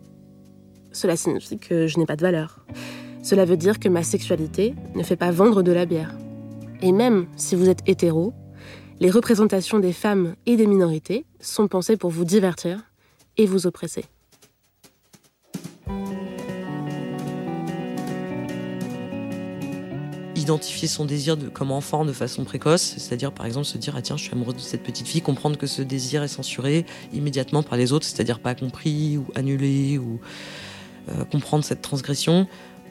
Cela 0.91 1.17
signifie 1.17 1.59
que 1.59 1.87
je 1.87 1.99
n'ai 1.99 2.07
pas 2.07 2.17
de 2.17 2.23
valeur. 2.23 2.65
Cela 3.23 3.45
veut 3.45 3.59
dire 3.59 3.79
que 3.79 3.91
ma 3.91 4.03
sexualité 4.03 4.75
ne 4.95 5.03
fait 5.03 5.17
pas 5.17 5.31
vendre 5.31 5.63
de 5.63 5.71
la 5.71 5.85
bière. 5.85 6.17
Et 6.81 6.93
même 6.93 7.27
si 7.37 7.57
vous 7.57 7.69
êtes 7.69 7.87
hétéro, 7.87 8.33
les 9.01 9.11
représentations 9.11 9.81
des 9.81 9.93
femmes 9.93 10.35
et 10.47 10.57
des 10.57 10.67
minorités 10.67 11.27
sont 11.41 11.69
pensées 11.69 11.99
pour 11.99 12.09
vous 12.09 12.25
divertir 12.25 12.83
et 13.37 13.45
vous 13.45 13.67
oppresser. 13.67 14.07
Identifier 20.43 20.89
son 20.89 21.05
désir 21.05 21.37
de, 21.37 21.49
comme 21.49 21.71
enfant 21.71 22.05
de 22.05 22.13
façon 22.13 22.45
précoce, 22.45 22.95
c'est-à-dire 22.99 23.33
par 23.33 23.47
exemple 23.47 23.67
se 23.67 23.79
dire 23.79 23.95
ah 23.97 24.03
tiens 24.03 24.17
je 24.17 24.25
suis 24.25 24.33
amoureuse 24.33 24.57
de 24.57 24.61
cette 24.61 24.83
petite 24.83 25.07
fille, 25.07 25.23
comprendre 25.23 25.57
que 25.57 25.67
ce 25.67 25.83
désir 25.83 26.23
est 26.23 26.29
censuré 26.29 26.85
immédiatement 27.13 27.63
par 27.63 27.79
les 27.79 27.93
autres, 27.93 28.05
c'est-à-dire 28.05 28.41
pas 28.41 28.55
compris 28.55 29.17
ou 29.17 29.27
annulé 29.35 29.99
ou 29.99 30.21
euh, 31.09 31.25
comprendre 31.25 31.65
cette 31.65 31.81
transgression, 31.83 32.47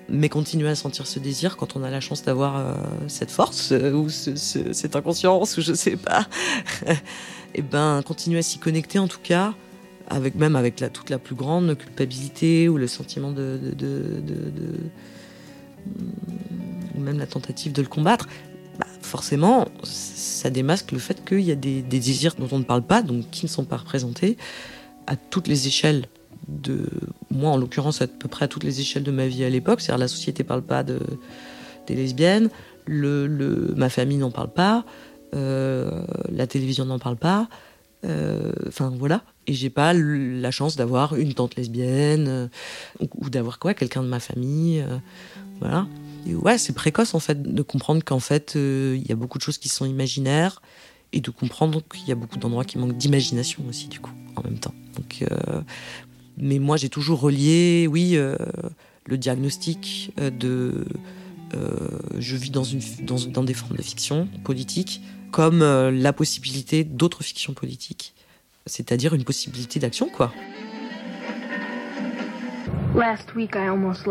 mais 0.10 0.30
continuer 0.30 0.70
à 0.70 0.76
sentir 0.76 1.06
ce 1.06 1.20
désir 1.20 1.58
quand 1.58 1.76
on 1.76 1.84
a 1.84 1.90
la 1.90 2.02
chance 2.02 2.24
d'avoir 2.24 2.58
euh, 2.58 2.74
cette 3.08 3.32
force 3.32 3.72
euh, 3.72 3.92
ou 3.92 4.10
cette 4.10 4.96
inconscience 4.96 5.58
ou 5.58 5.62
je 5.62 5.74
sais 5.74 5.98
pas, 5.98 6.28
et 6.88 6.94
eh 7.56 7.62
ben 7.62 8.02
continuer 8.04 8.40
à 8.40 8.44
s'y 8.44 8.58
connecter 8.58 8.98
en 8.98 9.08
tout 9.08 9.22
cas 9.22 9.54
avec 10.08 10.36
même 10.36 10.56
avec 10.56 10.80
la, 10.80 10.90
toute 10.90 11.10
la 11.10 11.20
plus 11.20 11.36
grande 11.36 11.78
culpabilité 11.78 12.68
ou 12.68 12.78
le 12.78 12.88
sentiment 12.88 13.32
de, 13.32 13.60
de 13.78 14.22
ou 16.96 17.02
même 17.02 17.20
la 17.20 17.28
tentative 17.28 17.72
de 17.74 17.82
le 17.82 17.88
combattre, 17.88 18.28
bah, 18.80 18.88
forcément, 19.02 19.68
ça 19.84 20.50
démasque 20.50 20.92
le 20.92 21.00
fait 21.00 21.24
qu'il 21.26 21.42
y 21.42 21.52
a 21.52 21.56
des, 21.56 21.82
désirs 21.82 22.36
dont 22.38 22.48
on 22.52 22.60
ne 22.60 22.64
parle 22.64 22.84
pas, 22.84 23.02
donc 23.02 23.30
qui 23.32 23.46
ne 23.46 23.50
sont 23.50 23.66
pas 23.66 23.78
représentés 23.78 24.38
à 25.08 25.16
toutes 25.16 25.48
les 25.48 25.68
échelles 25.68 26.06
de 26.48 26.88
moi 27.30 27.52
en 27.52 27.58
l'occurrence 27.58 28.02
à 28.02 28.08
peu 28.08 28.28
près 28.28 28.46
à 28.46 28.48
toutes 28.48 28.64
les 28.64 28.82
échelles 28.82 29.04
de 29.04 29.12
ma 29.12 29.28
vie 29.28 29.44
à 29.44 29.50
l'époque. 29.50 29.82
C'est-à-dire 29.82 30.00
la 30.00 30.08
société 30.08 30.44
parle 30.44 30.64
pas 30.64 30.84
de 30.84 31.00
des 31.88 31.96
lesbiennes 31.96 32.50
le, 32.86 33.74
ma 33.76 33.90
famille 33.90 34.18
n'en 34.18 34.32
parle 34.32 34.52
pas 34.52 34.86
euh, 35.34 36.04
la 36.30 36.46
télévision 36.48 36.86
n'en 36.86 37.00
parle 37.00 37.16
pas 37.16 37.48
euh, 38.04 38.52
enfin 38.68 38.92
voilà. 38.98 39.22
Et 39.48 39.54
j'ai 39.54 39.70
pas 39.70 39.94
la 39.94 40.52
chance 40.52 40.76
d'avoir 40.76 41.16
une 41.16 41.34
tante 41.34 41.56
lesbienne 41.56 42.28
euh, 42.28 42.48
ou, 43.00 43.30
d'avoir 43.30 43.60
quoi 43.60 43.74
quelqu'un 43.74 44.02
de 44.02 44.08
ma 44.08 44.20
famille 44.20 44.84
voilà 45.60 45.86
ouais, 46.28 46.58
c'est 46.58 46.74
précoce 46.74 47.14
en 47.14 47.20
fait 47.20 47.42
de 47.42 47.62
comprendre 47.62 48.04
qu'en 48.04 48.20
fait 48.20 48.56
euh, 48.56 48.98
il 48.98 49.08
y 49.08 49.12
a 49.12 49.16
beaucoup 49.16 49.38
de 49.38 49.44
choses 49.44 49.58
qui 49.58 49.70
sont 49.70 49.86
imaginaires 49.86 50.62
et 51.14 51.20
de 51.20 51.30
comprendre 51.30 51.82
qu'il 51.82 52.08
y 52.08 52.12
a 52.12 52.16
beaucoup 52.16 52.38
d'endroits 52.38 52.66
qui 52.66 52.78
manquent 52.78 52.98
d'imagination 52.98 53.64
aussi 53.68 53.88
du 53.88 54.00
coup 54.00 54.14
en 54.36 54.44
même 54.44 54.60
temps. 54.60 54.74
Donc, 54.96 55.24
euh, 55.24 55.62
mais 56.38 56.60
moi 56.60 56.78
j'ai 56.78 56.90
toujours 56.90 57.20
relié, 57.20 57.88
oui, 57.90 58.16
euh, 58.16 58.36
le 59.06 59.18
diagnostic 59.18 60.14
de 60.18 60.86
je 62.18 62.38
vis 62.38 62.50
dans, 62.50 62.64
une, 62.64 62.80
dans, 63.04 63.44
des 63.44 63.54
formes 63.54 63.76
de 63.76 63.82
fiction 63.82 64.30
politique 64.46 65.02
comme 65.32 65.60
la 65.60 66.14
possibilité 66.14 66.86
d'autres 66.86 67.24
fictions 67.24 67.54
politiques, 67.54 68.14
c'est-à-dire 68.68 69.14
une 69.14 69.26
possibilité 69.26 69.80
d'action 69.80 70.08
quoi. 70.08 70.32
Last 72.96 73.36
week 73.36 73.56
I 73.56 73.68
almost. 73.68 74.06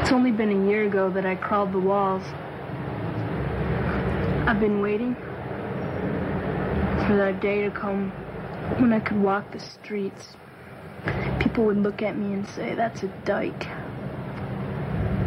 It's 0.00 0.12
only 0.12 0.32
been 0.32 0.50
a 0.50 0.68
year 0.68 0.86
ago 0.86 1.10
that 1.10 1.24
I 1.24 1.34
crawled 1.36 1.72
the 1.72 1.78
walls. 1.78 2.22
I've 4.46 4.58
been 4.58 4.80
waiting 4.80 5.14
for 7.06 7.16
that 7.16 7.40
day 7.40 7.62
to 7.62 7.70
come 7.70 8.10
when 8.78 8.92
I 8.92 9.00
could 9.00 9.20
walk 9.20 9.52
the 9.52 9.60
streets. 9.60 10.36
People 11.38 11.64
would 11.64 11.76
look 11.76 12.02
at 12.02 12.16
me 12.16 12.32
and 12.32 12.46
say, 12.48 12.74
that's 12.74 13.02
a 13.02 13.08
dyke. 13.24 13.66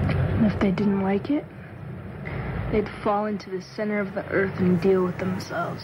And 0.10 0.46
if 0.46 0.60
they 0.60 0.72
didn't 0.72 1.02
like 1.02 1.30
it, 1.30 1.46
they'd 2.72 2.90
fall 3.04 3.28
into 3.28 3.50
the 3.50 3.62
center 3.62 4.00
of 4.00 4.14
the 4.14 4.26
earth 4.28 4.60
and 4.60 4.82
deal 4.82 5.04
with 5.04 5.18
themselves. 5.20 5.84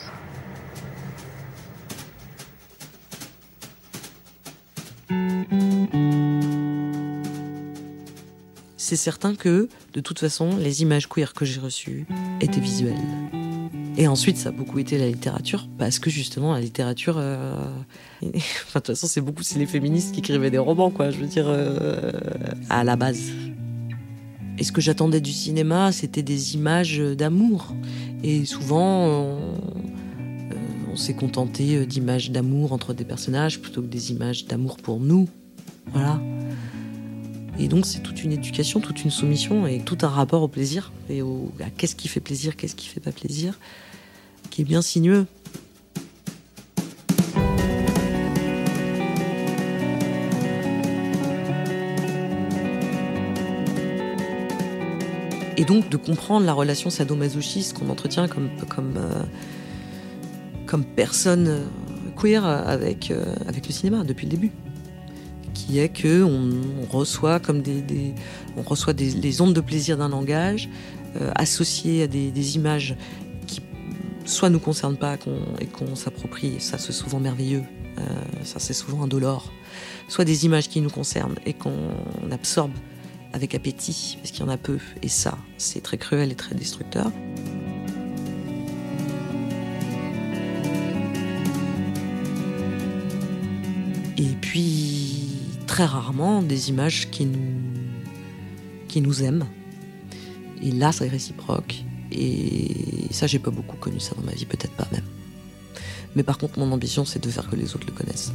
C'est 8.89 8.95
certain 8.95 9.35
que, 9.35 9.69
de 9.93 9.99
toute 9.99 10.17
façon, 10.17 10.57
les 10.57 10.81
images 10.81 11.07
queer 11.07 11.35
que 11.35 11.45
j'ai 11.45 11.59
reçues 11.59 12.07
étaient 12.41 12.59
visuelles. 12.59 12.97
Et 13.97 14.07
ensuite, 14.07 14.37
ça 14.37 14.49
a 14.49 14.51
beaucoup 14.51 14.79
été 14.79 14.97
la 14.97 15.05
littérature, 15.05 15.69
parce 15.77 15.99
que 15.99 16.09
justement, 16.09 16.53
la 16.53 16.61
littérature. 16.61 17.17
Euh, 17.19 17.53
de 18.23 18.31
toute 18.31 18.87
façon, 18.87 19.05
c'est 19.05 19.21
beaucoup, 19.21 19.43
c'est 19.43 19.59
les 19.59 19.67
féministes 19.67 20.11
qui 20.11 20.21
écrivaient 20.21 20.49
des 20.49 20.57
romans, 20.57 20.89
quoi, 20.89 21.11
je 21.11 21.19
veux 21.19 21.27
dire, 21.27 21.45
euh, 21.47 22.11
à 22.71 22.83
la 22.83 22.95
base. 22.95 23.29
Et 24.57 24.63
ce 24.63 24.71
que 24.71 24.81
j'attendais 24.81 25.21
du 25.21 25.33
cinéma, 25.33 25.91
c'était 25.91 26.23
des 26.23 26.55
images 26.55 26.97
d'amour. 26.97 27.75
Et 28.23 28.43
souvent, 28.45 29.05
on, 29.05 29.37
euh, 29.37 30.55
on 30.91 30.95
s'est 30.95 31.13
contenté 31.13 31.85
d'images 31.85 32.31
d'amour 32.31 32.73
entre 32.73 32.95
des 32.95 33.05
personnages 33.05 33.61
plutôt 33.61 33.83
que 33.83 33.87
des 33.87 34.09
images 34.09 34.45
d'amour 34.45 34.77
pour 34.77 34.99
nous. 34.99 35.29
Voilà. 35.93 36.19
Et 37.61 37.67
donc 37.67 37.85
c'est 37.85 37.99
toute 37.99 38.23
une 38.23 38.31
éducation, 38.31 38.79
toute 38.79 39.03
une 39.03 39.11
soumission 39.11 39.67
et 39.67 39.79
tout 39.81 39.97
un 40.03 40.07
rapport 40.07 40.41
au 40.41 40.47
plaisir 40.47 40.93
et 41.09 41.21
au, 41.21 41.51
à 41.59 41.69
qu'est-ce 41.69 41.95
qui 41.95 42.07
fait 42.07 42.21
plaisir, 42.21 42.55
qu'est-ce 42.55 42.75
qui 42.75 42.87
fait 42.87 43.01
pas 43.01 43.11
plaisir, 43.11 43.59
qui 44.49 44.61
est 44.61 44.63
bien 44.63 44.81
sinueux. 44.81 45.25
Et 55.57 55.65
donc 55.65 55.89
de 55.89 55.97
comprendre 55.97 56.45
la 56.45 56.53
relation 56.53 56.89
sadomasochiste 56.89 57.77
qu'on 57.77 57.89
entretient 57.89 58.29
comme, 58.29 58.49
comme, 58.69 58.93
euh, 58.95 59.23
comme 60.65 60.85
personne 60.85 61.65
queer 62.15 62.45
avec, 62.45 63.11
euh, 63.11 63.35
avec 63.45 63.67
le 63.67 63.73
cinéma 63.73 64.05
depuis 64.05 64.27
le 64.27 64.31
début 64.31 64.51
qui 65.69 65.77
est 65.77 65.89
que 65.89 66.23
on, 66.23 66.87
reçoit 66.89 67.39
comme 67.39 67.61
des, 67.61 68.15
on 68.57 68.63
reçoit 68.63 68.93
des, 68.93 69.11
les 69.11 69.41
ondes 69.41 69.53
de 69.53 69.61
plaisir 69.61 69.97
d'un 69.97 70.09
langage 70.09 70.67
euh, 71.21 71.29
associées 71.35 72.03
à 72.03 72.07
des, 72.07 72.55
images 72.55 72.95
qui 73.45 73.61
soit 74.25 74.49
nous 74.49 74.59
concernent 74.59 74.97
pas 74.97 75.17
et 75.59 75.67
qu'on 75.67 75.95
s'approprie, 75.95 76.55
ça 76.59 76.79
c'est 76.79 76.91
souvent 76.91 77.19
merveilleux, 77.19 77.63
euh, 77.99 78.01
ça 78.43 78.57
c'est 78.57 78.73
souvent 78.73 79.03
indolore, 79.03 79.51
soit 80.07 80.25
des 80.25 80.45
images 80.45 80.69
qui 80.69 80.81
nous 80.81 80.89
concernent 80.89 81.37
et 81.45 81.53
qu'on 81.53 81.91
absorbe 82.31 82.73
avec 83.33 83.53
appétit 83.53 84.17
parce 84.19 84.31
qu'il 84.31 84.43
y 84.43 84.49
en 84.49 84.51
a 84.51 84.57
peu 84.57 84.79
et 85.03 85.07
ça 85.07 85.37
c'est 85.59 85.83
très 85.83 85.99
cruel 85.99 86.31
et 86.31 86.35
très 86.35 86.55
destructeur. 86.55 87.11
Et 94.17 94.35
puis 94.41 94.98
rarement 95.85 96.41
des 96.41 96.69
images 96.69 97.09
qui 97.09 97.25
nous, 97.25 97.61
qui 98.87 99.01
nous 99.01 99.23
aiment. 99.23 99.45
Et 100.61 100.71
là, 100.71 100.91
c'est 100.91 101.07
réciproque. 101.07 101.83
Et 102.11 103.07
ça, 103.11 103.27
j'ai 103.27 103.39
pas 103.39 103.51
beaucoup 103.51 103.77
connu 103.77 103.99
ça 103.99 104.15
dans 104.15 104.23
ma 104.23 104.33
vie, 104.33 104.45
peut-être 104.45 104.73
pas 104.73 104.87
même. 104.91 105.05
Mais 106.15 106.23
par 106.23 106.37
contre, 106.37 106.59
mon 106.59 106.71
ambition, 106.71 107.05
c'est 107.05 107.23
de 107.23 107.29
faire 107.29 107.49
que 107.49 107.55
les 107.55 107.75
autres 107.75 107.87
le 107.87 107.93
connaissent. 107.93 108.33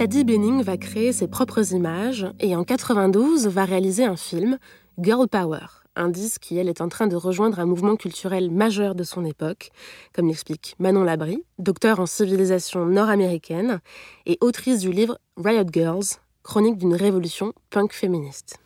Sadie 0.00 0.24
Benning 0.24 0.62
va 0.62 0.78
créer 0.78 1.12
ses 1.12 1.28
propres 1.28 1.74
images 1.74 2.26
et 2.40 2.56
en 2.56 2.64
92 2.64 3.48
va 3.48 3.66
réaliser 3.66 4.06
un 4.06 4.16
film, 4.16 4.56
Girl 4.98 5.28
Power, 5.28 5.66
indice 5.94 6.38
qui, 6.38 6.56
elle, 6.56 6.70
est 6.70 6.80
en 6.80 6.88
train 6.88 7.06
de 7.06 7.16
rejoindre 7.16 7.60
un 7.60 7.66
mouvement 7.66 7.96
culturel 7.96 8.50
majeur 8.50 8.94
de 8.94 9.04
son 9.04 9.26
époque, 9.26 9.72
comme 10.14 10.28
l'explique 10.28 10.74
Manon 10.78 11.04
Labry, 11.04 11.44
docteur 11.58 12.00
en 12.00 12.06
civilisation 12.06 12.86
nord-américaine 12.86 13.80
et 14.24 14.38
autrice 14.40 14.80
du 14.80 14.90
livre 14.90 15.18
Riot 15.36 15.66
Girls, 15.70 16.16
chronique 16.44 16.78
d'une 16.78 16.94
révolution 16.94 17.52
punk 17.68 17.92
féministe. 17.92 18.58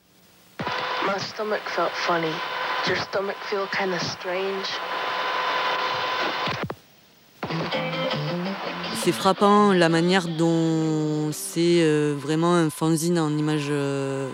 C'est 9.05 9.13
frappant 9.13 9.75
la 9.75 9.91
manière 9.91 10.29
dont 10.29 11.31
c'est 11.31 11.83
euh, 11.83 12.15
vraiment 12.19 12.55
un 12.55 12.71
fanzine 12.71 13.19
en 13.19 13.37
image 13.37 13.67
euh, 13.69 14.31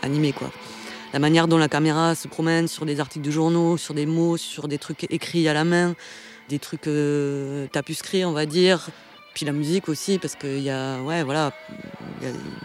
animée 0.00 0.32
quoi. 0.32 0.50
La 1.12 1.18
manière 1.18 1.46
dont 1.46 1.58
la 1.58 1.68
caméra 1.68 2.14
se 2.14 2.26
promène 2.26 2.68
sur 2.68 2.86
des 2.86 3.00
articles 3.00 3.26
de 3.26 3.30
journaux, 3.30 3.76
sur 3.76 3.92
des 3.92 4.06
mots, 4.06 4.38
sur 4.38 4.66
des 4.66 4.78
trucs 4.78 5.04
écrits 5.10 5.46
à 5.46 5.52
la 5.52 5.64
main. 5.64 5.94
des 6.48 6.58
trucs 6.58 6.86
euh, 6.86 7.66
tapuscrits, 7.66 8.24
on 8.24 8.32
va 8.32 8.46
dire. 8.46 8.88
Puis 9.34 9.44
la 9.44 9.52
musique 9.52 9.90
aussi, 9.90 10.18
parce 10.18 10.36
qu'il 10.36 10.60
y 10.60 10.70
a, 10.70 11.02
ouais, 11.02 11.22
voilà, 11.22 11.52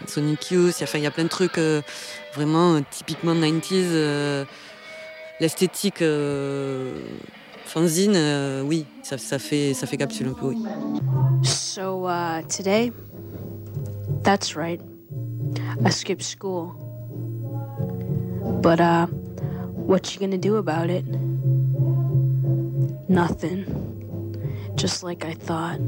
Sonic 0.06 0.50
Youth, 0.50 0.80
il 0.80 1.02
y, 1.02 1.06
a 1.06 1.10
plein 1.10 1.24
de 1.24 1.28
trucs 1.28 1.60
vraiment 2.34 2.80
typiquement 2.90 3.34
90s. 3.34 4.46
L'esthétique 5.40 6.02
fanzine, 7.72 8.18
oui, 8.66 8.84
ça, 9.02 9.16
ça, 9.16 9.38
fait, 9.38 9.72
ça 9.72 9.86
fait 9.86 9.96
capsule 9.96 10.28
un 10.28 10.34
peu, 10.34 10.48
oui. 10.48 10.62
So, 11.42 12.06
uh, 12.06 12.42
today, 12.42 12.92
that's 14.22 14.54
right. 14.54 14.80
I 15.82 15.88
skipped 15.90 16.22
school. 16.22 16.74
But, 18.60 18.78
uh, 18.78 19.06
what 19.06 20.12
you 20.12 20.20
gonna 20.20 20.36
do 20.36 20.56
about 20.56 20.90
it? 20.90 21.06
Nothing. 23.08 23.64
Just 24.76 25.02
like 25.02 25.24
I 25.24 25.32
thought. 25.32 25.80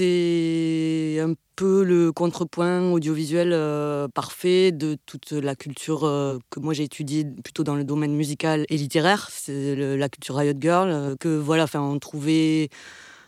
C'est 0.00 1.18
un 1.20 1.34
peu 1.56 1.84
le 1.84 2.10
contrepoint 2.10 2.90
audiovisuel 2.90 3.50
euh, 3.52 4.08
parfait 4.08 4.72
de 4.72 4.96
toute 5.04 5.32
la 5.32 5.54
culture 5.54 6.04
euh, 6.04 6.38
que 6.48 6.58
moi 6.58 6.72
j'ai 6.72 6.84
étudiée 6.84 7.26
plutôt 7.44 7.64
dans 7.64 7.74
le 7.74 7.84
domaine 7.84 8.14
musical 8.14 8.64
et 8.70 8.78
littéraire. 8.78 9.28
C'est 9.30 9.76
la 9.76 10.08
culture 10.08 10.36
Riot 10.36 10.54
Girl 10.58 10.88
euh, 10.88 11.16
que 11.20 11.28
voilà, 11.28 11.64
enfin 11.64 11.82
on 11.82 11.98
trouvait 11.98 12.70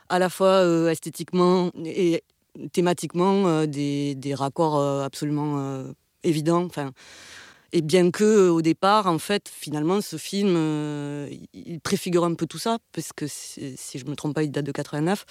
à 0.09 0.17
la 0.17 0.29
fois 0.29 0.63
esthétiquement 0.91 1.69
et 1.85 2.23
thématiquement 2.71 3.67
des, 3.67 4.15
des, 4.15 4.33
raccords 4.33 4.81
absolument 5.03 5.83
évidents. 6.23 6.67
Et 7.73 7.81
bien 7.81 8.11
que 8.11 8.23
euh, 8.23 8.51
au 8.51 8.61
départ, 8.61 9.07
en 9.07 9.17
fait, 9.17 9.49
finalement, 9.51 9.99
ce 9.99 10.17
film, 10.17 10.53
euh, 10.55 11.27
il 11.53 11.81
préfigure 11.81 12.23
un 12.23 12.35
peu 12.35 12.45
tout 12.45 12.59
ça, 12.59 12.77
parce 12.93 13.11
que 13.13 13.25
si 13.27 13.97
je 13.97 14.05
me 14.05 14.15
trompe 14.15 14.35
pas, 14.35 14.43
il 14.43 14.51
date 14.51 14.65
de 14.65 14.71
89, 14.71 15.25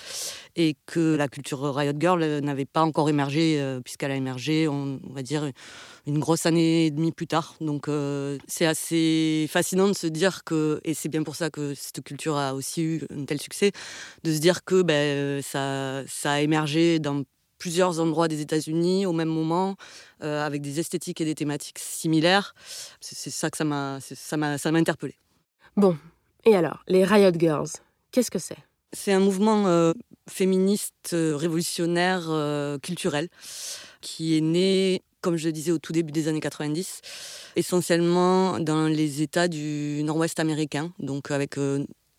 et 0.56 0.76
que 0.84 1.14
la 1.14 1.28
culture 1.28 1.72
Riot 1.72 1.94
Girl 1.98 2.20
euh, 2.20 2.40
n'avait 2.40 2.64
pas 2.64 2.82
encore 2.82 3.08
émergé, 3.08 3.62
puisqu'elle 3.84 4.10
a 4.10 4.16
émergé, 4.16 4.66
on, 4.66 5.00
va 5.10 5.22
dire, 5.22 5.48
une 6.06 6.18
grosse 6.18 6.44
année 6.44 6.86
et 6.86 6.90
demie 6.90 7.12
plus 7.12 7.28
tard. 7.28 7.54
Donc 7.60 7.88
c'est 8.48 8.66
assez 8.66 9.46
fascinant 9.48 9.88
de 9.88 9.92
se 9.92 10.08
dire 10.08 10.42
que, 10.42 10.80
et 10.84 10.94
c'est 10.94 11.08
bien 11.08 11.22
pour 11.22 11.36
ça 11.36 11.48
que 11.50 11.74
cette 11.74 12.02
culture 12.02 12.36
a 12.36 12.54
aussi 12.54 12.82
eu 12.82 13.02
un 13.16 13.24
tel 13.24 13.40
succès, 13.40 13.70
de 14.24 14.32
se 14.32 14.38
dire 14.38 14.64
que 14.64 14.82
ben, 14.82 15.40
ça, 15.42 16.02
ça 16.08 16.32
a 16.32 16.40
émergé 16.40 16.98
dans 16.98 17.22
plusieurs 17.62 18.00
endroits 18.00 18.26
des 18.26 18.40
États-Unis 18.40 19.06
au 19.06 19.12
même 19.12 19.28
moment, 19.28 19.76
euh, 20.24 20.44
avec 20.44 20.62
des 20.62 20.80
esthétiques 20.80 21.20
et 21.20 21.24
des 21.24 21.36
thématiques 21.36 21.78
similaires. 21.78 22.56
C'est 23.00 23.30
ça 23.30 23.50
que 23.50 23.56
ça 23.56 23.62
m'a 23.62 24.00
ça 24.00 24.36
m'a 24.36 24.58
ça 24.58 24.72
m'a 24.72 24.78
interpellé. 24.80 25.14
Bon, 25.76 25.96
et 26.44 26.56
alors, 26.56 26.82
les 26.88 27.04
Riot 27.04 27.30
Girls, 27.38 27.68
qu'est-ce 28.10 28.32
que 28.32 28.40
c'est? 28.40 28.56
C'est 28.92 29.12
un 29.12 29.20
mouvement 29.20 29.68
euh, 29.68 29.92
féministe, 30.28 31.10
euh, 31.12 31.36
révolutionnaire, 31.36 32.24
culturel, 32.82 33.28
qui 34.00 34.36
est 34.36 34.40
né, 34.40 35.02
comme 35.20 35.36
je 35.36 35.46
le 35.46 35.52
disais, 35.52 35.70
au 35.70 35.78
tout 35.78 35.92
début 35.92 36.10
des 36.10 36.26
années 36.26 36.40
90, 36.40 37.00
essentiellement 37.54 38.58
dans 38.58 38.88
les 38.88 39.22
États 39.22 39.46
du 39.46 40.02
Nord-Ouest 40.02 40.40
américain, 40.40 40.92
donc 40.98 41.30
avec 41.30 41.56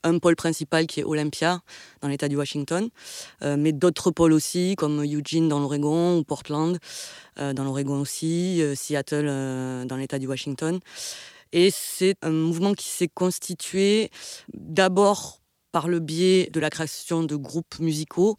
un 0.03 0.19
pôle 0.19 0.35
principal 0.35 0.87
qui 0.87 0.99
est 0.99 1.03
Olympia, 1.03 1.61
dans 2.01 2.07
l'État 2.07 2.27
du 2.27 2.35
Washington, 2.35 2.89
euh, 3.41 3.55
mais 3.57 3.71
d'autres 3.71 4.11
pôles 4.11 4.33
aussi, 4.33 4.75
comme 4.77 5.03
Eugene 5.03 5.47
dans 5.47 5.59
l'Oregon 5.59 6.17
ou 6.17 6.23
Portland 6.23 6.77
euh, 7.39 7.53
dans 7.53 7.63
l'Oregon 7.63 8.01
aussi, 8.01 8.61
euh, 8.61 8.75
Seattle 8.75 9.25
dans 9.87 9.95
l'État 9.97 10.19
du 10.19 10.27
Washington. 10.27 10.79
Et 11.51 11.69
c'est 11.71 12.15
un 12.23 12.31
mouvement 12.31 12.73
qui 12.73 12.87
s'est 12.87 13.07
constitué 13.07 14.09
d'abord 14.53 15.42
par 15.73 15.89
le 15.89 15.99
biais 15.99 16.49
de 16.53 16.61
la 16.61 16.69
création 16.69 17.23
de 17.23 17.35
groupes 17.35 17.79
musicaux 17.79 18.37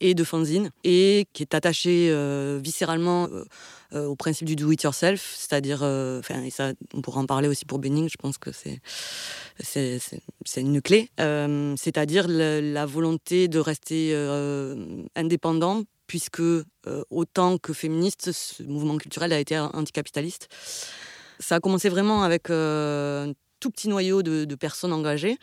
et 0.00 0.14
de 0.14 0.24
fanzines, 0.24 0.70
et 0.84 1.26
qui 1.34 1.42
est 1.42 1.54
attaché 1.54 2.14
viscéralement 2.58 3.28
au 3.92 4.14
principe 4.14 4.46
du 4.46 4.56
do-it-yourself, 4.56 5.34
c'est-à-dire, 5.36 5.82
enfin, 5.82 6.42
et 6.42 6.50
ça, 6.50 6.72
on 6.94 7.02
pourra 7.02 7.20
en 7.20 7.26
parler 7.26 7.48
aussi 7.48 7.64
pour 7.64 7.78
Benning, 7.78 8.08
je 8.08 8.16
pense 8.16 8.38
que 8.38 8.50
c'est 8.52 8.80
une 10.60 10.80
clé, 10.80 11.10
euh, 11.20 11.74
c'est-à-dire 11.76 12.26
la, 12.28 12.86
volonté 12.86 13.48
de 13.48 13.58
rester 13.58 14.10
euh, 14.14 15.02
indépendant, 15.14 15.82
puisque 16.06 16.40
euh, 16.40 16.64
autant 17.10 17.58
que 17.58 17.72
féministe, 17.72 18.32
ce 18.32 18.62
mouvement 18.62 18.96
culturel 18.96 19.32
a 19.32 19.40
été 19.40 19.58
anticapitaliste. 19.58 20.48
Ça 21.40 21.56
a 21.56 21.60
commencé 21.60 21.88
vraiment 21.88 22.22
avec 22.22 22.48
un 22.50 23.32
tout 23.60 23.70
petit 23.70 23.88
noyau 23.88 24.22
de, 24.22 24.54
personnes 24.54 24.92
engagées 24.92 25.36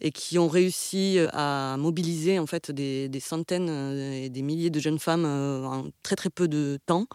et 0.00 0.10
qui 0.10 0.38
ont 0.38 0.48
réussi 0.48 1.18
à 1.32 1.76
mobiliser 1.78 2.38
en 2.38 2.46
fait 2.46 2.70
des, 2.70 3.10
centaines 3.20 3.68
et 3.68 4.28
des 4.28 4.42
milliers 4.42 4.70
de 4.70 4.80
jeunes 4.80 4.98
femmes 4.98 5.24
en 5.24 5.86
très 6.02 6.16
très 6.16 6.30
peu 6.30 6.48
de 6.48 6.78
temps 6.86 7.06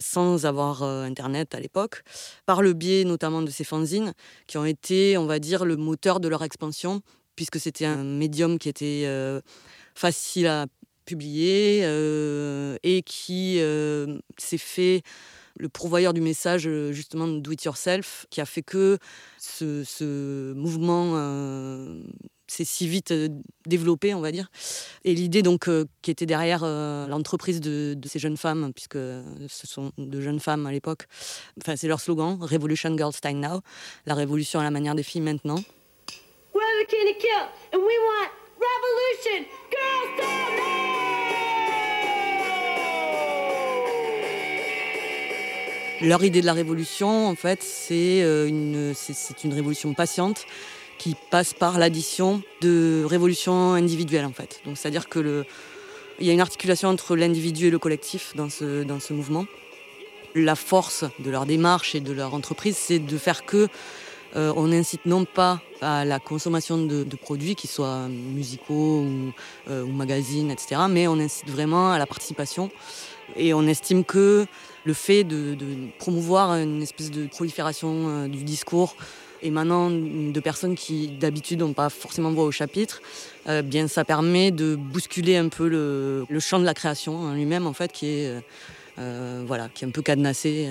sans 0.00 0.46
avoir 0.46 0.82
euh, 0.82 1.02
Internet 1.02 1.54
à 1.54 1.60
l'époque, 1.60 2.02
par 2.46 2.62
le 2.62 2.72
biais 2.72 3.04
notamment 3.04 3.42
de 3.42 3.50
ces 3.50 3.64
fanzines, 3.64 4.12
qui 4.46 4.58
ont 4.58 4.64
été, 4.64 5.18
on 5.18 5.26
va 5.26 5.38
dire, 5.38 5.64
le 5.64 5.76
moteur 5.76 6.20
de 6.20 6.28
leur 6.28 6.42
expansion, 6.44 7.02
puisque 7.36 7.58
c'était 7.58 7.84
un 7.84 8.04
médium 8.04 8.58
qui 8.58 8.68
était 8.68 9.04
euh, 9.06 9.40
facile 9.94 10.46
à 10.46 10.66
publier 11.04 11.80
euh, 11.84 12.76
et 12.82 13.02
qui 13.02 13.58
s'est 14.36 14.58
fait 14.58 15.02
le 15.58 15.68
pourvoyeur 15.68 16.14
du 16.14 16.20
message 16.20 16.68
justement 16.90 17.28
do 17.28 17.50
it 17.52 17.64
yourself 17.64 18.26
qui 18.30 18.40
a 18.40 18.46
fait 18.46 18.62
que 18.62 18.98
ce, 19.38 19.84
ce 19.84 20.52
mouvement 20.54 21.14
c'est 22.48 22.64
si 22.64 22.88
vite 22.88 23.12
euh, 23.12 23.28
développé, 23.66 24.14
on 24.14 24.20
va 24.20 24.32
dire. 24.32 24.50
Et 25.04 25.14
l'idée 25.14 25.42
donc 25.42 25.68
euh, 25.68 25.84
qui 26.02 26.10
était 26.10 26.26
derrière 26.26 26.62
euh, 26.64 27.06
l'entreprise 27.06 27.60
de, 27.60 27.96
ces 28.06 28.18
jeunes 28.18 28.36
femmes, 28.36 28.72
puisque 28.74 28.94
ce 28.96 29.66
sont 29.66 29.92
de 29.98 30.20
jeunes 30.20 30.40
femmes 30.40 30.66
à 30.66 30.72
l'époque, 30.72 31.04
enfin 31.60 31.76
c'est 31.76 31.88
leur 31.88 32.00
slogan, 32.00 32.38
Revolution 32.40 32.96
Girls 32.96 33.14
Time 33.20 33.40
Now, 33.40 33.60
la 34.06 34.14
révolution 34.14 34.58
à 34.58 34.64
la 34.64 34.70
manière 34.70 34.94
des 34.94 35.02
filles 35.02 35.20
maintenant. 35.20 35.62
Leur 46.00 46.22
idée 46.22 46.40
de 46.40 46.46
la 46.46 46.52
révolution, 46.52 47.26
en 47.26 47.34
fait, 47.34 47.62
c'est 47.62 48.20
une, 48.20 48.92
c'est 48.94 49.44
une 49.44 49.52
révolution 49.52 49.94
patiente 49.94 50.46
qui 50.98 51.16
passe 51.30 51.54
par 51.54 51.78
l'addition 51.78 52.42
de 52.60 53.04
révolutions 53.06 53.72
individuelles 53.72 54.24
en 54.24 54.32
fait. 54.32 54.60
Donc 54.64 54.76
c'est-à-dire 54.76 55.08
que 55.08 55.20
le, 55.20 55.46
il 56.18 56.26
y 56.26 56.30
a 56.30 56.32
une 56.32 56.40
articulation 56.40 56.88
entre 56.88 57.16
l'individu 57.16 57.66
et 57.66 57.70
le 57.70 57.78
collectif 57.78 58.34
dans 58.34 58.50
ce, 58.50 58.82
dans 58.82 59.00
ce 59.00 59.12
mouvement. 59.12 59.46
La 60.34 60.56
force 60.56 61.04
de 61.20 61.30
leur 61.30 61.46
démarche 61.46 61.94
et 61.94 62.00
de 62.00 62.12
leur 62.12 62.34
entreprise, 62.34 62.76
c'est 62.76 62.98
de 62.98 63.18
faire 63.18 63.46
que 63.46 63.68
euh, 64.36 64.52
on 64.56 64.70
incite 64.72 65.06
non 65.06 65.24
pas 65.24 65.60
à 65.80 66.04
la 66.04 66.18
consommation 66.18 66.76
de, 66.76 67.04
produits, 67.16 67.54
qui 67.54 67.66
soient 67.66 68.08
musicaux 68.08 69.00
ou, 69.00 69.32
euh, 69.70 69.84
ou, 69.84 69.92
magazines, 69.92 70.50
etc., 70.50 70.82
mais 70.90 71.08
on 71.08 71.18
incite 71.18 71.48
vraiment 71.48 71.92
à 71.92 71.98
la 71.98 72.06
participation. 72.06 72.70
Et 73.36 73.54
on 73.54 73.62
estime 73.66 74.04
que 74.04 74.46
le 74.88 74.94
fait 74.94 75.22
de, 75.22 75.54
promouvoir 75.98 76.52
une 76.52 76.82
espèce 76.82 77.10
de 77.10 77.26
prolifération 77.26 77.92
euh, 78.08 78.26
du 78.26 78.42
discours 78.42 78.96
émanant 79.42 79.90
de 79.90 80.40
personnes 80.40 80.74
qui 80.74 81.08
d'habitude 81.08 81.60
n'ont 81.60 81.74
pas 81.74 81.90
forcément 81.90 82.32
voix 82.32 82.44
au 82.44 82.50
chapitre, 82.50 83.00
euh, 83.48 83.62
bien 83.62 83.86
ça 83.86 84.04
permet 84.04 84.50
de 84.50 84.74
bousculer 84.74 85.36
un 85.36 85.48
peu 85.48 85.68
le, 85.68 86.40
champ 86.40 86.58
de 86.58 86.64
la 86.64 86.74
création 86.74 87.18
en 87.18 87.34
lui-même 87.34 87.66
en 87.66 87.74
fait 87.74 87.92
qui 87.92 88.06
est 88.06 88.42
euh, 88.98 89.44
voilà 89.46 89.68
qui 89.68 89.84
est 89.84 89.88
un 89.88 89.92
peu 89.92 90.02
cadenassé 90.02 90.68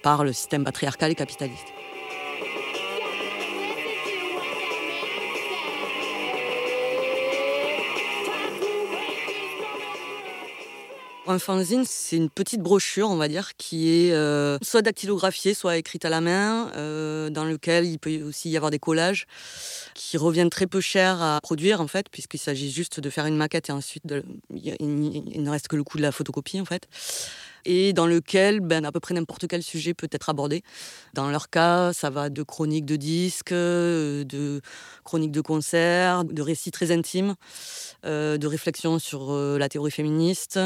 par 0.00 0.24
le 0.24 0.32
système 0.32 0.64
patriarcal 0.64 1.10
et 1.10 1.14
capitaliste. 1.14 1.66
Un 11.30 11.38
fanzine, 11.38 11.84
c'est 11.86 12.16
une 12.16 12.28
petite 12.28 12.60
brochure, 12.60 13.08
on 13.08 13.14
va 13.14 13.28
dire, 13.28 13.52
qui 13.56 13.88
est 13.88 14.12
euh, 14.12 14.58
soit 14.62 14.82
dactylographiée, 14.82 15.54
soit 15.54 15.76
écrite 15.76 16.04
à 16.04 16.08
la 16.08 16.20
main, 16.20 16.72
euh, 16.74 17.30
dans 17.30 17.44
lequel 17.44 17.86
il 17.86 18.00
peut 18.00 18.20
aussi 18.22 18.50
y 18.50 18.56
avoir 18.56 18.72
des 18.72 18.80
collages 18.80 19.26
qui 19.94 20.16
reviennent 20.16 20.50
très 20.50 20.66
peu 20.66 20.80
cher 20.80 21.22
à 21.22 21.38
produire, 21.40 21.80
en 21.80 21.86
fait, 21.86 22.08
puisqu'il 22.10 22.38
s'agit 22.38 22.72
juste 22.72 22.98
de 22.98 23.08
faire 23.10 23.26
une 23.26 23.36
maquette 23.36 23.68
et 23.68 23.72
ensuite 23.72 24.02
il, 24.52 25.42
ne 25.42 25.50
reste 25.50 25.68
que 25.68 25.76
le 25.76 25.84
coût 25.84 25.98
de 25.98 26.02
la 26.02 26.10
photocopie, 26.10 26.60
en 26.60 26.64
fait 26.64 26.88
et 27.64 27.92
dans 27.92 28.06
lequel 28.06 28.60
ben, 28.60 28.84
à 28.84 28.92
peu 28.92 29.00
près 29.00 29.14
n'importe 29.14 29.46
quel 29.46 29.62
sujet 29.62 29.94
peut 29.94 30.08
être 30.10 30.28
abordé. 30.28 30.62
Dans 31.14 31.30
leur 31.30 31.50
cas, 31.50 31.92
ça 31.92 32.10
va 32.10 32.30
de 32.30 32.42
chroniques 32.42 32.84
de 32.84 32.96
disques, 32.96 33.52
euh, 33.52 34.24
de 34.24 34.60
chroniques 35.04 35.32
de 35.32 35.40
concerts, 35.40 36.24
de 36.24 36.42
récits 36.42 36.70
très 36.70 36.90
intimes, 36.90 37.34
euh, 38.04 38.38
de 38.38 38.46
réflexions 38.46 38.98
sur 38.98 39.32
euh, 39.32 39.58
la 39.58 39.68
théorie 39.68 39.90
féministe, 39.90 40.58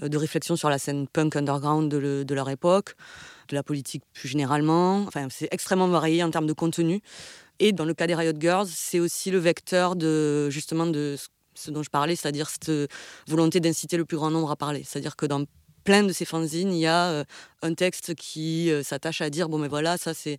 de 0.00 0.16
réflexions 0.16 0.56
sur 0.56 0.70
la 0.70 0.78
scène 0.78 1.06
punk 1.06 1.36
underground 1.36 1.90
de, 1.90 2.34
leur 2.34 2.48
époque, 2.48 2.94
de 3.48 3.54
la 3.54 3.62
politique 3.62 4.02
plus 4.12 4.28
généralement. 4.28 5.02
Enfin, 5.02 5.28
c'est 5.30 5.48
extrêmement 5.50 5.88
varié 5.88 6.22
en 6.22 6.30
termes 6.30 6.46
de 6.46 6.52
contenu. 6.52 7.00
Et 7.58 7.72
dans 7.72 7.84
le 7.84 7.92
cas 7.92 8.06
des 8.06 8.14
Riot 8.14 8.32
Girls, 8.38 8.68
c'est 8.68 9.00
aussi 9.00 9.30
le 9.30 9.38
vecteur 9.38 9.94
de 9.94 10.48
justement 10.48 10.86
de 10.86 11.16
ce 11.54 11.70
dont 11.70 11.82
je 11.82 11.90
parlais, 11.90 12.16
c'est-à-dire 12.16 12.48
cette 12.48 12.72
volonté 13.28 13.60
d'inciter 13.60 13.98
le 13.98 14.06
plus 14.06 14.16
grand 14.16 14.30
nombre 14.30 14.50
à 14.50 14.56
parler. 14.56 14.82
C'est-à-dire 14.84 15.16
que 15.16 15.26
plein 15.84 16.02
de 16.02 16.12
ces 16.12 16.24
fanzines, 16.24 16.72
il 16.72 16.78
y 16.78 16.86
a 16.86 17.10
euh, 17.10 17.24
un 17.62 17.74
texte 17.74 18.14
qui 18.14 18.70
euh, 18.70 18.82
s'attache 18.82 19.20
à 19.20 19.30
dire 19.30 19.48
bon 19.48 19.58
mais 19.58 19.68
voilà 19.68 19.96
ça 19.96 20.14
c'est 20.14 20.38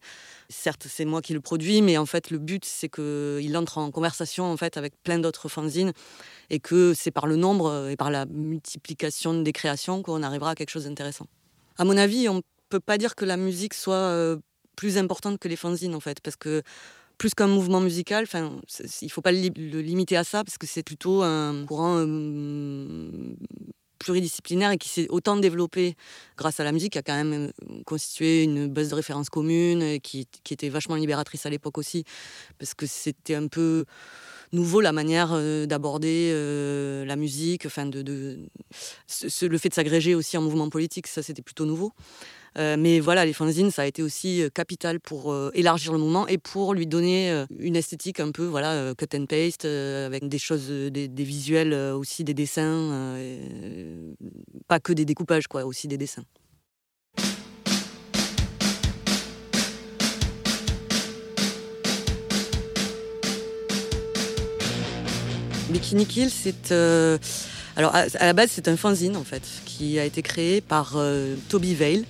certes 0.50 0.88
c'est 0.90 1.06
moi 1.06 1.22
qui 1.22 1.34
le 1.34 1.42
produis 1.42 1.82
mais 1.82 1.98
en 1.98 2.06
fait 2.06 2.30
le 2.30 2.38
but 2.38 2.66
c'est 2.66 2.90
que 2.90 3.40
il 3.42 3.56
entre 3.58 3.78
en 3.78 3.92
conversation 3.92 4.46
en 4.46 4.58
fait 4.58 4.78
avec 4.78 4.94
plein 5.04 5.20
d'autres 5.20 5.50
fanzines 5.50 5.94
et 6.50 6.60
que 6.60 6.94
c'est 6.94 7.12
par 7.12 7.28
le 7.28 7.36
nombre 7.36 7.68
euh, 7.68 7.90
et 7.90 7.96
par 7.96 8.12
la 8.12 8.26
multiplication 8.26 9.42
des 9.42 9.54
créations 9.54 10.04
qu'on 10.04 10.24
arrivera 10.24 10.52
à 10.52 10.56
quelque 10.56 10.72
chose 10.72 10.86
d'intéressant. 10.86 11.28
À 11.78 11.86
mon 11.86 11.98
avis, 11.98 12.30
on 12.30 12.42
peut 12.70 12.80
pas 12.80 12.98
dire 12.98 13.16
que 13.16 13.26
la 13.26 13.38
musique 13.38 13.74
soit 13.74 14.38
plus 14.76 14.98
importante 14.98 15.40
que 15.40 15.48
les 15.48 15.56
fanzines 15.56 15.96
en 15.96 16.00
fait 16.00 16.22
parce 16.22 16.36
que 16.36 16.62
plus 17.18 17.36
qu'un 17.36 17.48
mouvement 17.48 17.82
musical. 17.82 18.24
Enfin, 18.24 18.60
il 19.02 19.12
faut 19.12 19.22
pas 19.22 19.32
le, 19.32 19.82
limiter 19.82 20.18
à 20.18 20.24
ça 20.24 20.44
parce 20.44 20.58
que 20.58 20.66
c'est 20.66 20.82
plutôt 20.82 21.22
un 21.22 21.66
courant 21.68 22.04
pluridisciplinaire 24.02 24.72
et 24.72 24.78
qui 24.78 24.90
s'est 24.90 25.08
autant 25.10 25.38
développé 25.38 25.96
grâce 26.38 26.60
à 26.60 26.64
la 26.64 26.72
musique, 26.72 26.94
qui 26.94 26.98
a 26.98 27.04
quand 27.04 27.16
même 27.16 27.34
euh, 27.34 27.84
constitué 27.86 28.44
une 28.44 28.68
base 28.68 28.90
de 28.90 28.96
référence 28.96 29.30
commune, 29.30 30.00
qui, 30.02 30.28
était 30.50 30.70
vachement 30.70 30.96
libératrice 30.96 31.46
à 31.46 31.50
l'époque 31.50 31.78
aussi, 31.78 32.04
parce 32.58 32.74
que 32.74 32.86
c'était 32.86 33.36
un 33.36 33.48
peu 33.48 33.86
nouveau 34.52 34.82
la 34.82 34.92
manière 34.92 35.30
euh, 35.32 35.66
d'aborder 35.66 36.32
euh, 36.34 37.06
la 37.06 37.16
musique, 37.16 37.66
enfin 37.66 37.86
de 37.86 38.02
le 38.02 39.58
fait 39.58 39.70
de 39.70 39.74
s'agréger 39.74 40.16
aussi 40.16 40.36
en 40.36 40.42
mouvement 40.42 40.70
politique, 40.70 41.08
ça 41.08 41.22
c'était 41.24 41.44
plutôt 41.44 41.66
nouveau. 41.66 41.94
Euh, 42.58 42.76
mais 42.78 43.00
voilà, 43.00 43.26
les 43.26 43.32
fanzines, 43.32 43.72
ça 43.72 43.84
a 43.84 43.86
été 43.86 44.04
aussi 44.04 44.42
euh, 44.42 44.50
capital 44.50 45.00
pour 45.00 45.32
euh, 45.32 45.52
élargir 45.54 45.94
le 45.94 46.00
mouvement 46.00 46.28
et 46.28 46.38
pour 46.38 46.74
lui 46.74 46.86
donner 46.86 47.46
une 47.60 47.78
esthétique 47.78 48.20
un 48.20 48.32
peu 48.32 48.46
voilà, 48.46 48.94
cut 48.98 49.18
and 49.18 49.26
paste, 49.26 49.66
avec 49.66 50.28
des 50.28 50.40
choses, 50.40 50.68
des, 50.70 51.08
visuels, 51.24 51.74
aussi 51.74 52.24
des 52.24 52.34
dessins, 52.34 53.16
pas 54.68 54.80
que 54.80 54.92
des 54.92 55.06
découpages, 55.06 55.48
quoi, 55.48 55.66
aussi 55.66 55.88
des 55.88 55.98
dessins. 55.98 56.24
Bikini 65.70 66.06
Kill, 66.06 66.30
c'est. 66.30 66.74
alors, 67.78 67.96
à, 67.96 68.08
la 68.26 68.34
base, 68.34 68.50
c'est 68.52 68.68
un 68.68 68.76
fanzine, 68.76 69.16
en 69.16 69.24
fait, 69.24 69.44
qui 69.66 70.00
a 70.00 70.06
été 70.06 70.22
créé 70.22 70.60
par 70.60 70.98
Toby 71.50 71.76
Vale, 71.76 72.04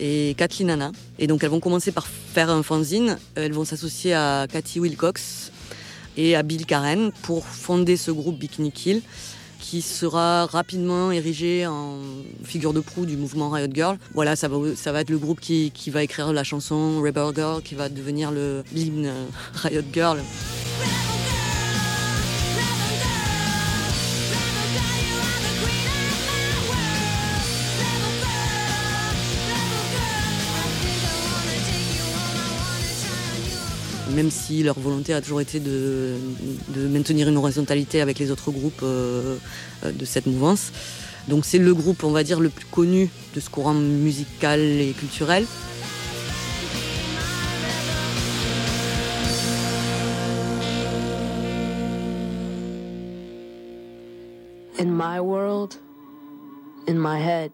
et 0.00 0.34
Kathleen 0.36 0.70
Anna. 0.70 0.92
Et 1.18 1.26
donc 1.26 1.44
elles 1.44 1.50
vont 1.50 1.60
commencer 1.60 1.92
par 1.92 2.06
faire 2.06 2.50
un 2.50 2.62
fanzine. 2.62 3.18
Elles 3.34 3.52
vont 3.52 3.64
s'associer 3.64 4.14
à 4.14 4.46
Cathy 4.50 4.80
Wilcox 4.80 5.52
et 6.16 6.36
à 6.36 6.42
Bill 6.42 6.66
Karen 6.66 7.12
pour 7.22 7.46
fonder 7.46 7.96
ce 7.96 8.10
groupe 8.10 8.38
Bikini 8.38 8.72
Kill 8.72 9.02
qui 9.58 9.82
sera 9.82 10.46
rapidement 10.46 11.10
érigé 11.10 11.66
en 11.66 11.98
figure 12.44 12.72
de 12.72 12.78
proue 12.78 13.04
du 13.04 13.16
mouvement 13.16 13.50
Riot 13.50 13.66
Girl. 13.72 13.98
Voilà, 14.14 14.36
ça 14.36 14.48
va, 14.48 15.00
être 15.00 15.10
le 15.10 15.18
groupe 15.18 15.40
qui, 15.40 15.72
qui 15.74 15.90
va 15.90 16.04
écrire 16.04 16.32
la 16.32 16.44
chanson 16.44 17.00
Rebel 17.00 17.34
Girl, 17.34 17.62
qui 17.62 17.74
va 17.74 17.88
devenir 17.88 18.30
l'hymne 18.72 19.12
Riot 19.54 19.82
Girl. 19.92 20.20
Même 34.16 34.30
si 34.30 34.62
leur 34.62 34.78
volonté 34.78 35.12
a 35.12 35.20
toujours 35.20 35.42
été 35.42 35.60
de, 35.60 36.16
maintenir 36.88 37.28
une 37.28 37.36
horizontalité 37.36 38.00
avec 38.00 38.18
les 38.18 38.30
autres 38.30 38.50
groupes 38.50 38.80
euh, 38.82 39.36
euh, 39.84 39.92
de 39.92 40.04
cette 40.06 40.26
mouvance. 40.26 40.72
Donc 41.28 41.44
c'est 41.44 41.58
le 41.58 41.74
groupe, 41.74 42.02
on 42.02 42.12
va 42.12 42.24
dire, 42.24 42.40
le 42.40 42.48
plus 42.48 42.64
connu 42.64 43.10
de 43.34 43.40
ce 43.40 43.50
courant 43.50 43.74
musical 43.74 44.60
et 44.60 44.94
culturel. 44.98 45.44
In 54.78 54.86
my 54.86 55.20
world, 55.20 55.74
in 56.88 56.94
my 56.94 57.18
head, 57.18 57.50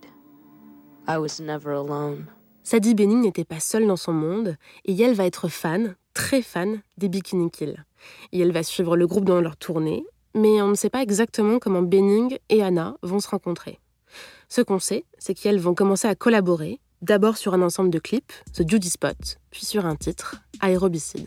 I 1.08 1.18
was 1.18 1.40
never 1.40 1.72
alone. 1.72 2.26
Sadie 2.62 2.94
Benning 2.94 3.22
n'était 3.22 3.44
pas 3.44 3.58
seule 3.58 3.88
dans 3.88 3.96
son 3.96 4.12
monde 4.12 4.56
et 4.84 5.00
elle 5.02 5.14
va 5.14 5.26
être 5.26 5.48
fan, 5.48 5.96
très 6.14 6.42
fan, 6.42 6.82
des 6.98 7.08
Bikini 7.08 7.50
Kill. 7.50 7.84
Et 8.32 8.40
elle 8.40 8.52
va 8.52 8.62
suivre 8.62 8.96
le 8.96 9.06
groupe 9.06 9.24
dans 9.24 9.40
leur 9.40 9.56
tournée, 9.56 10.04
mais 10.34 10.62
on 10.62 10.68
ne 10.68 10.74
sait 10.74 10.90
pas 10.90 11.02
exactement 11.02 11.58
comment 11.58 11.82
Benning 11.82 12.38
et 12.48 12.62
Anna 12.62 12.96
vont 13.02 13.20
se 13.20 13.28
rencontrer. 13.28 13.80
Ce 14.48 14.60
qu'on 14.60 14.78
sait, 14.78 15.04
c'est 15.18 15.34
qu'elles 15.34 15.58
vont 15.58 15.74
commencer 15.74 16.08
à 16.08 16.14
collaborer, 16.14 16.80
d'abord 17.00 17.36
sur 17.36 17.54
un 17.54 17.62
ensemble 17.62 17.90
de 17.90 17.98
clips, 17.98 18.32
The 18.54 18.68
Judy 18.68 18.90
Spot, 18.90 19.38
puis 19.50 19.64
sur 19.64 19.86
un 19.86 19.96
titre, 19.96 20.36
Aérobicide. 20.60 21.26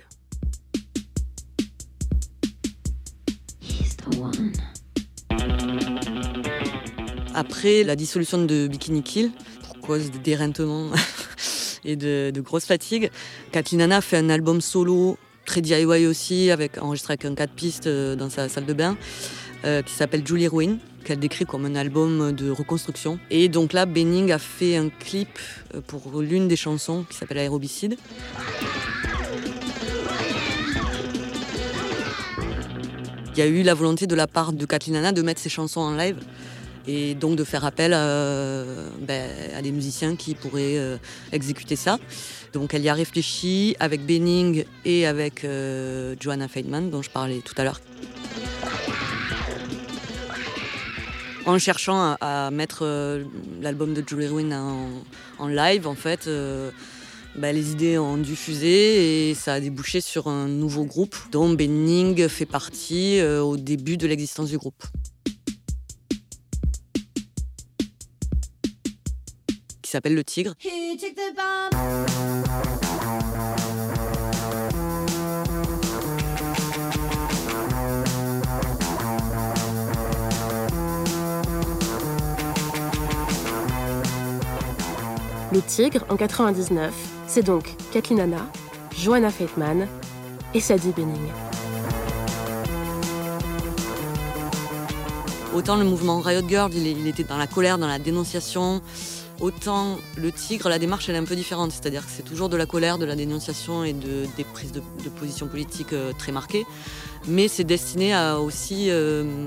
Après 7.33 7.83
la 7.83 7.95
dissolution 7.95 8.43
de 8.45 8.67
Bikini 8.67 9.03
Kill, 9.03 9.31
pour 9.63 9.79
cause 9.79 10.11
de 10.11 10.17
dérèglement 10.19 10.91
et 11.85 11.95
de, 11.95 12.31
de 12.33 12.41
grosse 12.41 12.65
fatigue. 12.65 13.11
Kathleen 13.55 13.83
Anna 13.83 14.01
fait 14.01 14.17
un 14.17 14.29
album 14.29 14.59
solo, 14.59 15.17
très 15.45 15.61
DIY 15.61 16.07
aussi, 16.07 16.51
avec, 16.51 16.77
enregistré 16.77 17.13
avec 17.13 17.23
un 17.23 17.35
4 17.35 17.53
pistes 17.53 17.87
euh, 17.87 18.17
dans 18.17 18.29
sa 18.29 18.49
salle 18.49 18.65
de 18.65 18.73
bain, 18.73 18.97
euh, 19.63 19.81
qui 19.81 19.93
s'appelle 19.93 20.27
Julie 20.27 20.49
Ruin, 20.49 20.75
qu'elle 21.05 21.19
décrit 21.19 21.45
comme 21.45 21.63
un 21.63 21.75
album 21.75 22.33
de 22.33 22.51
reconstruction. 22.51 23.17
Et 23.29 23.47
donc 23.47 23.71
là, 23.71 23.85
Benning 23.85 24.33
a 24.33 24.39
fait 24.39 24.75
un 24.75 24.89
clip 24.89 25.39
euh, 25.73 25.79
pour 25.87 26.21
l'une 26.21 26.49
des 26.49 26.57
chansons 26.57 27.05
qui 27.09 27.15
s'appelle 27.15 27.37
Aérobicide. 27.37 27.95
Il 33.31 33.39
y 33.39 33.41
a 33.41 33.47
eu 33.47 33.63
la 33.63 33.73
volonté 33.73 34.05
de 34.05 34.15
la 34.15 34.27
part 34.27 34.51
de 34.51 34.65
Kathleen 34.65 34.97
Anna 34.97 35.13
de 35.13 35.21
mettre 35.21 35.39
ses 35.39 35.47
chansons 35.47 35.79
en 35.79 35.95
live 35.95 36.17
et 36.87 37.15
donc 37.15 37.35
de 37.35 37.43
faire 37.43 37.65
appel 37.65 37.91
euh, 37.93 38.89
ben, 38.99 39.29
à 39.55 39.61
des 39.61 39.71
musiciens 39.71 40.15
qui 40.15 40.35
pourraient 40.35 40.77
euh, 40.77 40.97
exécuter 41.31 41.75
ça. 41.75 41.97
Donc 42.53 42.73
elle 42.73 42.83
y 42.83 42.89
a 42.89 42.93
réfléchi 42.93 43.75
avec 43.79 44.05
Benning 44.05 44.65
et 44.85 45.05
avec 45.05 45.43
euh, 45.43 46.15
Joanna 46.19 46.47
Feynman 46.47 46.89
dont 46.89 47.01
je 47.01 47.09
parlais 47.09 47.39
tout 47.39 47.55
à 47.57 47.63
l'heure. 47.63 47.81
En 51.45 51.59
cherchant 51.59 52.15
à, 52.21 52.49
mettre 52.49 52.87
l'album 53.61 53.93
de 53.93 54.03
Julie 54.07 54.25
Ruin 54.25 54.51
en, 55.37 55.47
live, 55.47 55.85
en 55.85 55.93
fait, 55.93 56.27
ben, 57.35 57.55
les 57.55 57.71
idées 57.71 57.99
ont 57.99 58.17
diffusé 58.17 59.29
et 59.29 59.35
ça 59.35 59.53
a 59.53 59.59
débouché 59.59 60.01
sur 60.01 60.27
un 60.27 60.47
nouveau 60.47 60.85
groupe 60.85 61.15
dont 61.31 61.47
Benning 61.49 62.27
fait 62.29 62.47
partie 62.47 63.21
au 63.21 63.57
début 63.57 63.97
de 63.97 64.07
l'existence 64.07 64.49
du 64.49 64.57
groupe. 64.57 64.83
S'appelle 69.87 70.15
Le 70.15 70.23
Tigre. 70.23 70.53
Le 85.51 85.61
Tigre, 85.61 86.05
en 86.09 86.17
99, 86.17 86.93
c'est 87.27 87.43
donc 87.43 87.75
Kathleen 87.91 88.19
Anna, 88.19 88.51
Joanna 88.97 89.29
Feitman 89.29 89.87
et 90.53 90.59
Sadie 90.59 90.91
Benning. 90.91 91.31
Autant 95.55 95.77
le 95.77 95.85
mouvement 95.85 96.19
Riot 96.19 96.45
Girl, 96.49 96.73
il 96.73 97.07
était 97.07 97.23
dans 97.23 97.37
la 97.37 97.47
colère, 97.47 97.77
dans 97.77 97.87
la 97.87 97.99
dénonciation, 97.99 98.81
Autant 99.41 99.97
le 100.15 100.31
tigre, 100.31 100.69
la 100.69 100.79
démarche 100.79 101.09
est 101.09 101.15
un 101.15 101.25
peu 101.25 101.35
différente, 101.35 101.71
c'est-à-dire 101.73 102.05
que 102.05 102.11
c'est 102.15 102.23
toujours 102.23 102.47
de 102.47 102.55
la 102.55 102.65
colère, 102.65 102.97
de 102.97 103.03
la 103.05 103.15
dénonciation 103.15 103.83
et 103.83 103.91
de, 103.91 104.25
des 104.37 104.45
prises 104.45 104.71
de, 104.71 104.81
position 105.09 105.47
politique 105.47 105.91
euh, 105.91 106.13
très 106.17 106.31
marquées, 106.31 106.65
mais 107.27 107.49
c'est 107.49 107.65
destiné 107.65 108.13
à 108.13 108.39
aussi 108.39 108.89
euh, 108.89 109.45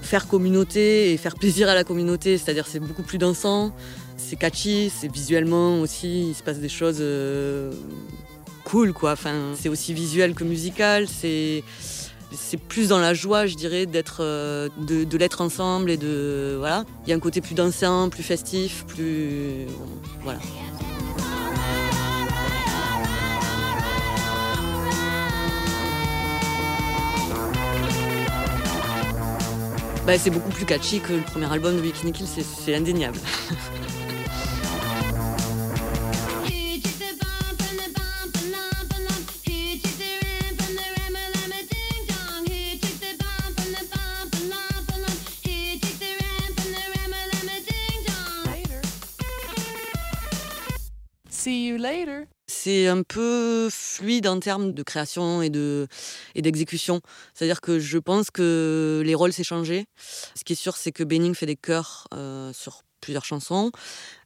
faire 0.00 0.26
communauté 0.26 1.12
et 1.12 1.16
faire 1.18 1.34
plaisir 1.34 1.68
à 1.68 1.74
la 1.74 1.84
communauté, 1.84 2.38
c'est-à-dire 2.38 2.66
c'est 2.66 2.80
beaucoup 2.80 3.02
plus 3.02 3.18
dansant, 3.18 3.72
c'est 4.16 4.36
catchy, 4.36 4.90
c'est 4.90 5.12
visuellement 5.12 5.80
aussi, 5.80 6.30
il 6.30 6.34
se 6.34 6.42
passe 6.42 6.58
des 6.58 6.70
choses 6.70 6.98
euh, 7.00 7.72
cool 8.64 8.94
quoi, 8.94 9.12
enfin, 9.12 9.52
c'est 9.54 9.68
aussi 9.68 9.92
visuel 9.92 10.34
que 10.34 10.44
musical, 10.44 11.08
c'est 11.08 11.62
c'est 12.32 12.56
plus 12.56 12.88
dans 12.88 12.98
la 12.98 13.14
joie, 13.14 13.46
je 13.46 13.54
dirais, 13.54 13.86
euh, 14.20 14.68
de, 14.78 15.16
l'être 15.16 15.40
ensemble 15.40 15.90
et 15.90 15.96
de 15.96 16.56
voilà. 16.58 16.84
Il 17.04 17.10
y 17.10 17.12
a 17.12 17.16
un 17.16 17.20
côté 17.20 17.40
plus 17.40 17.54
dansant, 17.54 18.08
plus 18.08 18.22
festif, 18.22 18.84
plus 18.86 19.66
voilà. 20.22 20.38
Bah, 30.06 30.16
c'est 30.18 30.30
beaucoup 30.30 30.50
plus 30.50 30.66
catchy 30.66 31.00
que 31.00 31.14
le 31.14 31.22
premier 31.22 31.50
album 31.52 31.74
de 31.76 31.80
Bikini 31.80 32.12
Kill, 32.12 32.26
c'est 32.28 32.74
indéniable. 32.76 33.18
C'est 52.46 52.86
un 52.86 53.02
peu 53.02 53.68
fluide 53.70 54.26
en 54.28 54.38
termes 54.38 54.72
de 54.72 54.82
création 54.82 55.42
et 55.42 55.50
de 55.50 55.88
et 56.34 56.42
d'exécution. 56.42 57.00
C'est-à-dire 57.34 57.60
que 57.60 57.78
je 57.78 57.98
pense 57.98 58.30
que 58.30 59.02
les 59.04 59.14
rôles 59.14 59.32
s'est 59.32 59.44
changé. 59.44 59.86
Ce 60.34 60.44
qui 60.44 60.52
est 60.52 60.56
sûr, 60.56 60.76
c'est 60.76 60.92
que 60.92 61.02
Benning 61.02 61.34
fait 61.34 61.46
des 61.46 61.56
chœurs 61.56 62.06
euh, 62.14 62.52
sur 62.52 62.82
plusieurs 63.00 63.24
chansons. 63.24 63.72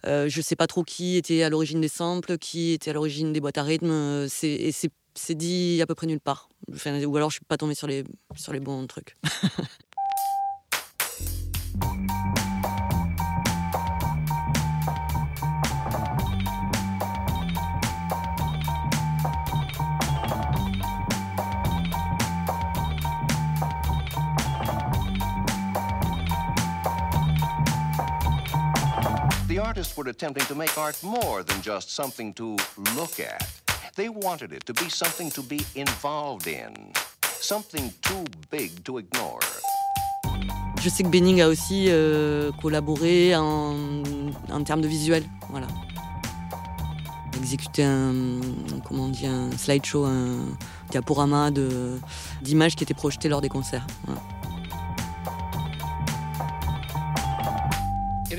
Euh, 0.07 0.29
je 0.29 0.39
ne 0.39 0.43
sais 0.43 0.57
pas 0.57 0.67
trop 0.67 0.85
qui 0.85 1.17
était 1.17 1.43
à 1.43 1.49
l'origine 1.51 1.81
des 1.81 1.89
samples, 1.89 2.39
qui 2.39 2.73
était 2.73 2.91
à 2.91 2.95
l'origine 2.95 3.33
des 3.33 3.41
boîtes 3.41 3.59
à 3.59 3.63
rythme. 3.63 4.29
C'est, 4.29 4.71
c'est, 4.73 5.35
dit 5.35 5.81
à 5.83 5.87
peu 5.87 5.95
près 5.95 6.07
nulle 6.07 6.21
part. 6.21 6.49
ou 6.69 7.17
alors 7.17 7.31
je 7.31 7.37
suis 7.37 7.45
pas 7.45 7.57
tombée 7.57 7.75
sur 7.75 7.87
les, 7.87 8.05
sur 8.37 8.53
les 8.53 8.61
bons 8.61 8.87
trucs. 8.87 9.17
artists 29.61 29.97
were 29.97 30.09
attempting 30.09 30.45
to 30.47 30.55
make 30.55 30.77
art 30.77 31.01
more 31.03 31.43
than 31.43 31.61
just 31.63 31.91
something 31.91 32.33
to 32.35 32.57
look 32.97 33.21
at. 33.21 33.43
They 33.95 34.09
wanted 34.09 34.53
it 34.53 34.65
to 34.67 34.73
be 34.73 34.89
something 34.89 35.31
to 35.31 35.43
be 35.43 35.61
involved 35.75 36.47
in, 36.47 36.75
something 37.23 37.93
too 38.03 38.25
big 38.51 38.83
to 38.85 38.99
ignore. 38.99 39.41
Je 40.81 40.89
sais 40.89 41.03
que 41.03 41.09
Benning 41.09 41.43
a 41.43 41.49
aussi 41.49 41.87
euh, 41.89 42.51
collaboré 42.53 43.37
en, 43.37 43.75
en, 44.51 44.65
termes 44.65 44.81
de 44.81 44.89
visuel, 44.89 45.25
voilà. 45.51 45.67
Exécuter 47.37 47.85
un, 47.85 48.41
comment 48.87 49.05
on 49.05 49.09
dit, 49.09 49.27
un 49.27 49.51
slideshow, 49.57 50.05
un 50.05 50.57
diaporama 50.91 51.51
d'images 52.43 52.77
qui 52.77 52.85
étaient 52.85 52.95
projetées 52.95 53.29
lors 53.29 53.41
des 53.41 53.49
concerts. 53.49 53.87
Voilà. 54.05 54.21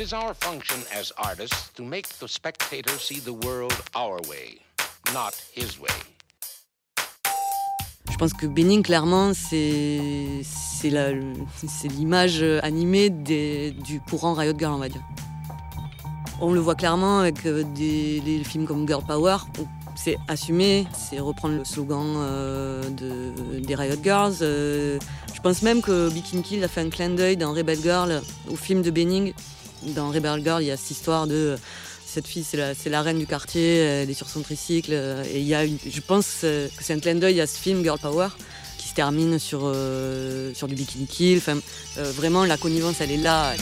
Is 0.02 0.14
our 0.14 0.34
function 0.34 0.80
as 1.00 1.14
artists 1.18 1.70
to 1.76 1.84
make 1.84 2.08
the 2.20 2.28
spectator 2.28 2.98
see 2.98 3.20
the 3.20 3.34
world 3.46 3.76
our 3.96 4.20
way, 4.28 4.58
not 5.14 5.34
his 5.54 5.80
way. 5.80 5.90
Je 8.10 8.18
pense 8.18 8.34
que 8.34 8.48
Benning, 8.48 8.82
clairement, 8.82 9.34
c'est 9.34 10.42
l'image 11.90 12.42
animée 12.64 13.12
du 13.12 14.02
courant 14.10 14.34
Riot 14.34 14.58
Girl, 14.58 14.74
on 14.74 14.80
va 14.80 14.90
dire. 14.90 15.04
On 16.42 16.52
le 16.52 16.60
voit 16.60 16.76
clairement 16.76 17.20
avec 17.20 17.46
euh, 17.46 17.64
des, 17.76 18.42
films 18.44 18.66
comme 18.66 18.88
Girl 18.88 19.04
Power, 19.06 19.38
c'est 19.96 20.18
assumé, 20.28 20.88
c'est 20.98 21.20
reprendre 21.20 21.58
le 21.58 21.64
slogan 21.64 22.16
euh, 22.18 22.90
de, 22.90 23.60
des 23.60 23.76
Riot 23.76 24.02
Girls. 24.02 24.38
Euh, 24.42 24.98
je 25.32 25.40
pense 25.42 25.62
même 25.62 25.82
que 25.84 26.10
Bikini 26.10 26.42
Kill 26.42 26.64
a 26.64 26.68
fait 26.68 26.82
un 26.82 26.90
clin 26.90 27.10
d'œil 27.10 27.38
dans 27.38 27.54
Rebel 27.54 27.80
Girl 27.80 28.22
au 28.50 28.56
film 28.56 28.82
de 28.82 28.90
Benning 28.90 29.34
dans 29.88 30.10
Rebel 30.10 30.44
Girl, 30.44 30.62
il 30.62 30.67
y 30.67 30.72
a 30.72 30.78
cette 30.78 30.91
histoire 30.91 31.28
de 31.28 31.58
cette 32.06 32.28
fille, 32.28 32.44
c'est 32.44 32.89
la, 32.89 33.02
reine 33.02 33.20
du 33.20 33.26
quartier, 33.26 33.78
elle 33.78 34.10
est 34.10 34.13
sur 34.13 34.28
son 34.28 34.41
tricycle. 34.41 34.91
Et 35.32 35.39
il 35.39 35.48
y 35.48 35.56
a, 35.56 35.65
je 35.65 36.02
pense 36.02 36.41
que 36.41 36.70
c'est 36.82 36.94
un 36.94 37.00
clin 37.00 37.15
d'œil 37.15 37.39
à 37.39 37.48
ce 37.48 37.58
film 37.58 37.84
Girl 37.84 38.00
Power 38.00 38.28
qui 38.78 38.89
se 38.89 38.94
termine 38.94 39.39
sur, 39.39 39.62
euh, 39.63 40.54
sur 40.54 40.67
du 40.67 40.76
bikini 40.76 41.08
kill. 41.08 41.41
Euh, 41.48 42.12
vraiment, 42.12 42.44
la 42.46 42.58
connivence, 42.58 43.00
elle 43.00 43.12
est 43.12 43.17
là. 43.17 43.54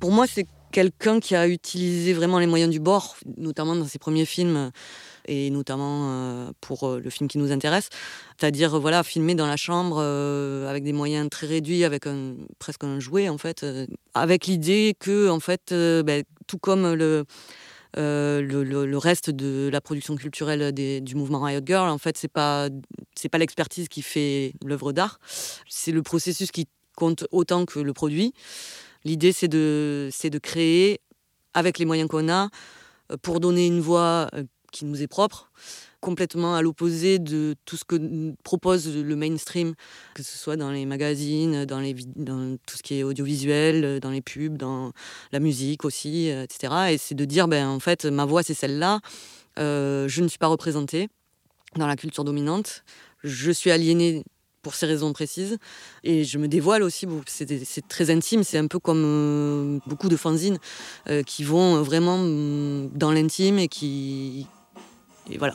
Pour 0.00 0.12
moi, 0.12 0.26
c'est 0.26 0.46
quelqu'un 0.72 1.20
qui 1.20 1.34
a 1.34 1.46
utilisé 1.46 2.12
vraiment 2.12 2.38
les 2.38 2.46
moyens 2.46 2.70
du 2.70 2.80
bord, 2.80 3.16
notamment 3.36 3.76
dans 3.76 3.86
ses 3.86 3.98
premiers 3.98 4.26
films 4.26 4.70
et 5.30 5.48
notamment 5.50 6.10
euh, 6.10 6.50
pour 6.60 6.88
euh, 6.88 7.00
le 7.00 7.08
film 7.08 7.28
qui 7.28 7.38
nous 7.38 7.52
intéresse, 7.52 7.88
c'est-à-dire 8.36 8.78
voilà 8.80 9.04
filmer 9.04 9.36
dans 9.36 9.46
la 9.46 9.56
chambre 9.56 9.98
euh, 10.00 10.68
avec 10.68 10.82
des 10.82 10.92
moyens 10.92 11.30
très 11.30 11.46
réduits, 11.46 11.84
avec 11.84 12.04
presque 12.58 12.82
un 12.82 12.98
jouet 12.98 13.28
en 13.28 13.38
fait, 13.38 13.64
avec 14.12 14.46
l'idée 14.46 14.96
que 14.98 15.28
en 15.30 15.38
fait, 15.40 15.72
ben, 15.72 16.24
tout 16.46 16.58
comme 16.58 16.92
le 16.92 17.24
le, 17.96 18.96
reste 18.96 19.30
de 19.30 19.70
la 19.72 19.80
production 19.80 20.16
culturelle 20.16 20.72
du 20.72 21.14
mouvement 21.14 21.40
Riot 21.40 21.60
Girl, 21.64 21.88
en 21.88 21.98
fait, 21.98 22.18
c'est 22.18 22.28
pas 22.28 22.68
c'est 23.14 23.28
pas 23.28 23.38
l'expertise 23.38 23.88
qui 23.88 24.02
fait 24.02 24.54
l'œuvre 24.64 24.92
d'art, 24.92 25.20
c'est 25.68 25.92
le 25.92 26.02
processus 26.02 26.50
qui 26.50 26.66
compte 26.96 27.24
autant 27.30 27.66
que 27.66 27.78
le 27.78 27.92
produit. 27.92 28.32
L'idée, 29.04 29.32
c'est 29.32 29.48
de 29.48 30.08
c'est 30.12 30.30
de 30.30 30.38
créer 30.38 31.00
avec 31.54 31.78
les 31.78 31.84
moyens 31.84 32.08
qu'on 32.08 32.28
a 32.28 32.48
pour 33.22 33.40
donner 33.40 33.66
une 33.66 33.80
voix 33.80 34.28
qui 34.70 34.84
nous 34.84 35.02
est 35.02 35.06
propre, 35.06 35.50
complètement 36.00 36.54
à 36.54 36.62
l'opposé 36.62 37.18
de 37.18 37.54
tout 37.64 37.76
ce 37.76 37.84
que 37.84 38.34
propose 38.42 38.88
le 38.96 39.16
mainstream, 39.16 39.74
que 40.14 40.22
ce 40.22 40.36
soit 40.36 40.56
dans 40.56 40.70
les 40.70 40.86
magazines, 40.86 41.64
dans, 41.66 41.78
les, 41.78 41.94
tout 41.94 42.76
ce 42.76 42.82
qui 42.82 42.98
est 42.98 43.02
audiovisuel, 43.02 44.00
dans 44.00 44.10
les 44.10 44.22
pubs, 44.22 44.56
dans 44.56 44.92
la 45.32 45.40
musique 45.40 45.84
aussi, 45.84 46.30
euh, 46.30 46.44
etc. 46.44 46.92
Et 46.92 46.98
c'est 46.98 47.14
de 47.14 47.24
dire, 47.24 47.48
ben, 47.48 47.68
en 47.68 47.80
fait, 47.80 48.06
ma 48.06 48.24
voix, 48.24 48.42
c'est 48.42 48.54
celle-là. 48.54 49.00
Euh, 49.58 50.08
je 50.08 50.22
ne 50.22 50.28
suis 50.28 50.38
pas 50.38 50.46
représentée 50.46 51.08
dans 51.76 51.86
la 51.86 51.96
culture 51.96 52.24
dominante. 52.24 52.82
Je 53.22 53.50
suis 53.50 53.70
aliénée 53.70 54.24
pour 54.62 54.74
ces 54.74 54.86
raisons 54.86 55.12
précises. 55.12 55.58
Et 56.02 56.24
je 56.24 56.38
me 56.38 56.48
dévoile 56.48 56.82
aussi, 56.82 57.06
c'est 57.26 57.88
très 57.88 58.10
intime, 58.10 58.42
c'est 58.42 58.58
un 58.58 58.66
peu 58.66 58.78
comme 58.78 59.02
euh, 59.04 59.78
beaucoup 59.86 60.08
de 60.08 60.16
fanzines 60.16 60.58
qui 61.26 61.44
vont 61.44 61.82
vraiment 61.82 62.18
mm, 62.18 62.90
dans 62.94 63.10
l'intime 63.10 63.58
et 63.58 63.68
qui, 63.68 64.46
et 65.30 65.38
voilà. 65.38 65.54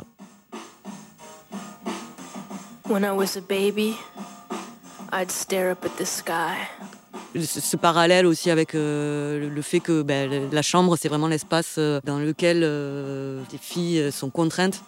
When 2.87 3.03
I 3.03 3.11
was 3.11 3.35
a 3.35 3.41
baby, 3.41 3.97
I'd 5.11 5.31
stare 5.31 5.71
up 5.71 5.83
at 5.85 5.97
the 5.97 6.05
sky. 6.05 6.55
Ce, 7.35 7.75
parallèle 7.75 8.25
aussi 8.25 8.49
avec 8.49 8.75
euh, 8.75 9.49
le 9.49 9.61
fait 9.61 9.81
que 9.81 10.03
ben, 10.03 10.49
la 10.51 10.61
chambre, 10.61 10.95
c'est 10.95 11.09
vraiment 11.09 11.27
l'espace 11.27 11.75
euh, 11.77 11.99
dans 12.05 12.17
lequel 12.17 12.61
euh, 12.63 13.41
les 13.51 13.57
filles 13.57 14.09
sont 14.11 14.29
contraintes. 14.29 14.81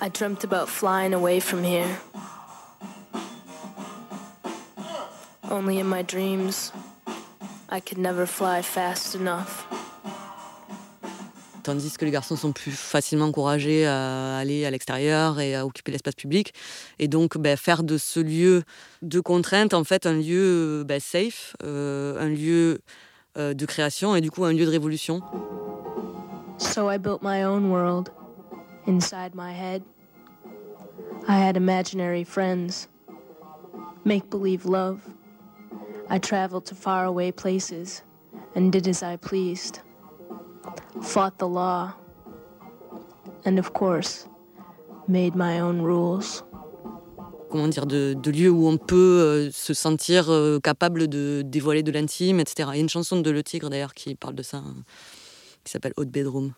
I 0.00 0.08
dreamt 0.08 0.44
about 0.44 0.68
flying 0.68 1.14
away 1.14 1.38
from 1.40 1.62
here. 1.62 1.86
Only 5.50 5.78
in 5.78 5.86
my 5.88 6.02
dreams, 6.02 6.72
I 7.70 7.80
could 7.80 7.98
never 7.98 8.26
fly 8.26 8.62
fast 8.62 9.14
enough 9.14 9.66
tandis 11.68 11.98
que 11.98 12.06
les 12.06 12.10
garçons 12.10 12.34
sont 12.34 12.52
plus 12.52 12.72
facilement 12.72 13.26
encouragés 13.26 13.86
à 13.86 14.38
aller 14.38 14.64
à 14.64 14.70
l'extérieur 14.70 15.38
et 15.38 15.54
à 15.54 15.66
occuper 15.66 15.92
l'espace 15.92 16.14
public. 16.14 16.54
Et 16.98 17.08
donc, 17.08 17.36
ben, 17.36 17.58
faire 17.58 17.82
de 17.82 17.98
ce 17.98 18.20
lieu 18.20 18.62
de 19.02 19.20
contrainte, 19.20 19.74
en 19.74 19.84
fait, 19.84 20.06
un 20.06 20.14
lieu 20.14 20.82
ben, 20.86 20.98
safe, 20.98 21.54
euh, 21.62 22.18
un 22.18 22.30
lieu 22.30 22.80
euh, 23.36 23.52
de 23.52 23.66
création 23.66 24.16
et 24.16 24.22
du 24.22 24.30
coup 24.30 24.46
un 24.46 24.54
lieu 24.54 24.64
de 24.64 24.70
révolution. 24.70 25.20
So 26.56 26.90
I 26.90 26.96
built 26.96 27.22
my 27.22 27.44
own 27.44 27.70
world 27.70 28.08
inside 28.86 29.34
my 29.34 29.52
head. 29.52 29.82
I 31.28 31.36
had 31.36 31.54
imaginary 31.58 32.24
friends, 32.24 32.88
make 34.06 34.30
believe 34.30 34.64
love. 34.64 35.00
I 36.08 36.18
traveled 36.18 36.64
to 36.68 36.74
faraway 36.74 37.30
places 37.30 38.02
and 38.56 38.72
did 38.72 38.88
as 38.88 39.02
I 39.02 39.16
pleased 39.18 39.82
fought 41.00 41.38
the 41.38 41.46
law, 41.46 41.94
and 43.44 43.58
of 43.58 43.72
course, 43.72 44.28
made 45.06 45.34
my 45.34 45.60
own 45.60 45.82
rules. 45.82 46.44
Comment 47.50 47.68
dire, 47.68 47.86
de, 47.86 48.14
lieux 48.30 48.50
où 48.50 48.68
on 48.68 48.76
peut 48.76 48.96
euh, 48.96 49.50
se 49.50 49.72
sentir 49.72 50.30
euh, 50.30 50.58
capable 50.60 51.08
de 51.08 51.42
dévoiler 51.42 51.82
de 51.82 51.90
l'intime, 51.90 52.40
etc. 52.40 52.68
Il 52.72 52.76
y 52.76 52.78
a 52.78 52.82
une 52.82 52.90
chanson 52.90 53.20
de 53.20 53.30
Le 53.30 53.42
Tigre 53.42 53.70
d'ailleurs 53.70 53.94
qui 53.94 54.14
parle 54.14 54.34
de 54.34 54.42
ça, 54.42 54.58
hein, 54.58 54.84
qui 55.64 55.72
s'appelle 55.72 55.94
Hot 55.96 56.04
Bedroom. 56.04 56.52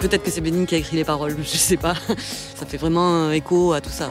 Peut-être 0.00 0.22
que 0.22 0.30
c'est 0.30 0.40
Benning 0.40 0.66
qui 0.66 0.74
a 0.74 0.78
écrit 0.78 0.96
les 0.96 1.04
paroles, 1.04 1.36
je 1.42 1.56
sais 1.56 1.76
pas. 1.76 1.94
Ça 2.54 2.66
fait 2.66 2.76
vraiment 2.76 3.30
écho 3.30 3.72
à 3.72 3.80
tout 3.80 3.90
ça. 3.90 4.10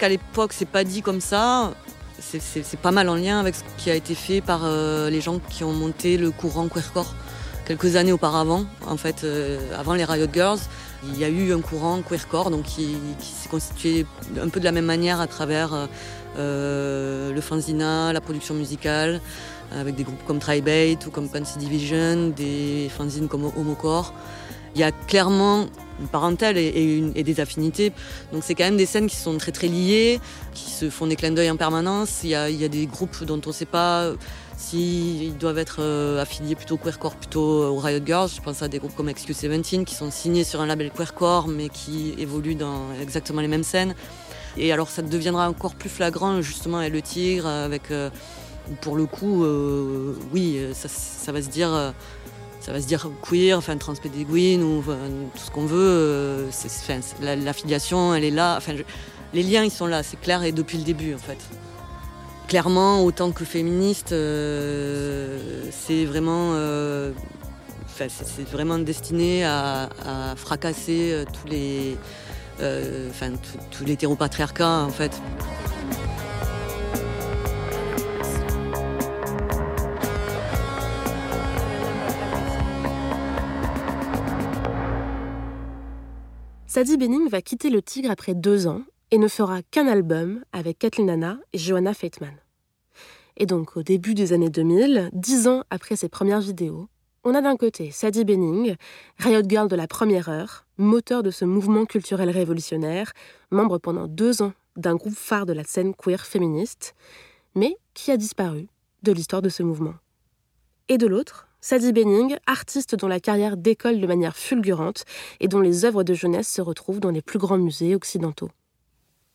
Qu'à 0.00 0.08
l'époque, 0.08 0.52
c'est 0.54 0.68
pas 0.68 0.82
dit 0.82 1.02
comme 1.02 1.20
ça. 1.20 1.72
C'est 2.18 2.80
pas 2.80 2.90
mal 2.90 3.08
en 3.08 3.14
lien 3.14 3.38
avec 3.38 3.54
ce 3.54 3.62
qui 3.78 3.90
a 3.90 3.94
été 3.94 4.14
fait 4.14 4.40
par 4.40 4.62
euh, 4.64 5.08
les 5.08 5.20
gens 5.20 5.38
qui 5.38 5.64
ont 5.64 5.72
monté 5.72 6.16
le 6.16 6.30
courant 6.30 6.68
queercore 6.68 7.14
quelques 7.66 7.96
années 7.96 8.12
auparavant. 8.12 8.64
En 8.86 8.96
fait, 8.96 9.24
euh, 9.24 9.58
avant 9.78 9.94
les 9.94 10.04
Riot 10.04 10.26
Girls, 10.32 10.58
il 11.04 11.18
y 11.18 11.24
a 11.24 11.28
eu 11.28 11.52
un 11.52 11.60
courant 11.60 12.02
queercore 12.02 12.50
donc 12.50 12.64
qui, 12.64 12.96
s'est 13.20 13.48
constitué 13.48 14.06
un 14.40 14.48
peu 14.48 14.60
de 14.60 14.64
la 14.64 14.72
même 14.72 14.84
manière 14.84 15.20
à 15.20 15.26
travers 15.26 15.88
euh, 16.38 17.32
le 17.32 17.40
fanzina, 17.40 18.12
la 18.12 18.20
production 18.20 18.54
musicale, 18.54 19.20
avec 19.74 19.94
des 19.94 20.02
groupes 20.02 20.24
comme 20.26 20.40
Tribate 20.40 21.06
ou 21.06 21.10
comme 21.10 21.28
Pansy 21.28 21.58
Division, 21.58 22.28
des 22.28 22.90
fanzines 22.96 23.28
comme 23.28 23.44
Homocore. 23.56 24.12
Il 24.74 24.80
y 24.80 24.84
a 24.84 24.92
clairement 24.92 25.66
une 26.00 26.08
parentèle 26.08 26.56
et, 26.56 27.22
des 27.22 27.40
affinités. 27.40 27.92
Donc 28.32 28.42
c'est 28.44 28.54
quand 28.54 28.64
même 28.64 28.76
des 28.76 28.86
scènes 28.86 29.06
qui 29.06 29.16
sont 29.16 29.36
très 29.38 29.52
très 29.52 29.68
liées, 29.68 30.20
qui 30.54 30.70
se 30.70 30.90
font 30.90 31.06
des 31.06 31.16
clins 31.16 31.32
d'œil 31.32 31.50
en 31.50 31.56
permanence. 31.56 32.20
Il 32.24 32.30
y, 32.30 32.34
a, 32.34 32.68
des 32.68 32.86
groupes 32.86 33.24
dont 33.24 33.40
on 33.44 33.48
ne 33.48 33.54
sait 33.54 33.66
pas 33.66 34.12
s'ils 34.56 35.36
doivent 35.38 35.58
être 35.58 35.76
euh, 35.80 36.20
affiliés 36.20 36.54
plutôt 36.54 36.76
queercore, 36.76 37.16
plutôt 37.16 37.64
au 37.64 37.78
Riot 37.78 38.00
Girls. 38.04 38.30
Je 38.34 38.40
pense 38.42 38.62
à 38.62 38.68
des 38.68 38.78
groupes 38.78 38.94
comme 38.94 39.08
XQ17 39.08 39.84
qui 39.84 39.94
sont 39.94 40.10
signés 40.10 40.44
sur 40.44 40.60
un 40.60 40.66
label 40.66 40.90
queercore 40.90 41.48
mais 41.48 41.68
qui 41.68 42.14
évoluent 42.18 42.56
dans 42.56 42.92
exactement 43.00 43.40
les 43.40 43.48
mêmes 43.48 43.64
scènes. 43.64 43.94
Et 44.56 44.72
alors 44.72 44.90
ça 44.90 45.02
deviendra 45.02 45.48
encore 45.48 45.74
plus 45.74 45.88
flagrant 45.88 46.42
justement 46.42 46.78
avec 46.78 46.92
le 46.92 47.02
Tigre, 47.02 47.46
avec 47.46 47.90
euh, 47.90 48.10
pour 48.80 48.96
le 48.96 49.06
coup, 49.06 49.44
euh, 49.44 50.14
oui, 50.32 50.60
ça, 50.74 51.32
va 51.32 51.42
se 51.42 51.48
dire 51.48 51.92
ça 52.60 52.72
va 52.72 52.80
se 52.80 52.86
dire 52.86 53.10
queer, 53.22 53.56
enfin 53.56 53.76
transpédéguine 53.78 54.62
ou 54.62 54.82
tout 54.82 55.42
ce 55.42 55.50
qu'on 55.50 55.64
veut. 55.64 55.78
Euh, 55.80 56.50
l'affiliation, 57.20 58.14
elle 58.14 58.24
est 58.24 58.30
là. 58.30 58.56
Enfin, 58.58 58.74
les 59.32 59.42
liens, 59.42 59.64
ils 59.64 59.70
sont 59.70 59.86
là, 59.86 60.02
c'est 60.02 60.20
clair 60.20 60.42
et 60.42 60.52
depuis 60.52 60.78
le 60.78 60.84
début 60.84 61.14
en 61.14 61.18
fait. 61.18 61.38
Clairement, 62.48 63.02
autant 63.04 63.30
que 63.30 63.44
féministe, 63.44 64.12
euh, 64.12 65.64
c'est 65.70 66.04
vraiment, 66.04 66.50
euh, 66.54 67.12
c'est 67.96 68.48
vraiment 68.50 68.78
destiné 68.78 69.44
à, 69.44 69.88
fracasser 70.36 71.24
tous 71.32 71.48
les, 71.48 71.96
enfin, 72.58 73.32
tous 73.70 73.84
l'hétéropatriarcat 73.84 74.84
en 74.84 74.90
fait. 74.90 75.12
Sadie 86.72 86.98
Benning 86.98 87.28
va 87.28 87.42
quitter 87.42 87.68
le 87.68 87.82
Tigre 87.82 88.12
après 88.12 88.32
deux 88.32 88.68
ans 88.68 88.82
et 89.10 89.18
ne 89.18 89.26
fera 89.26 89.60
qu'un 89.60 89.88
album 89.88 90.44
avec 90.52 90.78
Kathleen 90.78 91.10
Hanna 91.10 91.36
et 91.52 91.58
Johanna 91.58 91.94
Feitman. 91.94 92.36
Et 93.36 93.44
donc, 93.44 93.76
au 93.76 93.82
début 93.82 94.14
des 94.14 94.32
années 94.32 94.50
2000, 94.50 95.10
dix 95.12 95.48
ans 95.48 95.64
après 95.70 95.96
ses 95.96 96.08
premières 96.08 96.40
vidéos, 96.40 96.86
on 97.24 97.34
a 97.34 97.40
d'un 97.40 97.56
côté 97.56 97.90
Sadie 97.90 98.24
Benning, 98.24 98.76
Riot 99.18 99.42
Girl 99.48 99.66
de 99.66 99.74
la 99.74 99.88
première 99.88 100.28
heure, 100.28 100.64
moteur 100.78 101.24
de 101.24 101.32
ce 101.32 101.44
mouvement 101.44 101.86
culturel 101.86 102.30
révolutionnaire, 102.30 103.14
membre 103.50 103.78
pendant 103.78 104.06
deux 104.06 104.40
ans 104.40 104.52
d'un 104.76 104.94
groupe 104.94 105.16
phare 105.16 105.46
de 105.46 105.52
la 105.52 105.64
scène 105.64 105.92
queer 105.92 106.24
féministe, 106.24 106.94
mais 107.56 107.78
qui 107.94 108.12
a 108.12 108.16
disparu 108.16 108.68
de 109.02 109.10
l'histoire 109.10 109.42
de 109.42 109.48
ce 109.48 109.64
mouvement. 109.64 109.96
Et 110.88 110.98
de 110.98 111.08
l'autre, 111.08 111.48
Sadie 111.60 111.92
Benning, 111.92 112.36
artiste 112.46 112.94
dont 112.94 113.08
la 113.08 113.20
carrière 113.20 113.56
décolle 113.56 114.00
de 114.00 114.06
manière 114.06 114.36
fulgurante 114.36 115.04
et 115.40 115.48
dont 115.48 115.60
les 115.60 115.84
œuvres 115.84 116.04
de 116.04 116.14
jeunesse 116.14 116.48
se 116.48 116.62
retrouvent 116.62 117.00
dans 117.00 117.10
les 117.10 117.22
plus 117.22 117.38
grands 117.38 117.58
musées 117.58 117.94
occidentaux. 117.94 118.50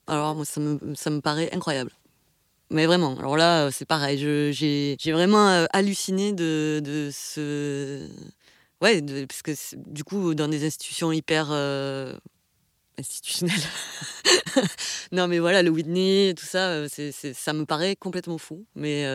Alors, 0.07 0.35
moi, 0.35 0.45
ça 0.45 0.59
me, 0.59 1.19
paraît 1.19 1.49
incroyable. 1.53 1.91
Mais 2.71 2.85
vraiment, 2.85 3.17
alors 3.19 3.37
là, 3.37 3.69
c'est 3.71 3.85
pareil. 3.85 4.17
J'ai 4.17 5.11
vraiment 5.11 5.49
euh, 5.49 5.65
halluciné 5.71 6.33
de, 6.33 7.09
ce. 7.11 8.07
Ouais, 8.81 9.01
parce 9.27 9.41
que 9.41 9.51
du 9.75 10.03
coup, 10.03 10.33
dans 10.33 10.47
des 10.47 10.65
institutions 10.65 11.11
hyper 11.11 11.49
euh, 11.51 12.17
institutionnelles. 12.97 13.55
non, 15.11 15.27
mais 15.27 15.39
voilà, 15.39 15.63
le 15.63 15.69
Whitney, 15.69 16.33
tout 16.37 16.45
ça, 16.45 16.69
euh, 16.69 16.87
ça 16.89 17.53
me 17.53 17.65
paraît 17.65 17.95
complètement 17.95 18.37
fou. 18.37 18.65
Mais 18.75 19.05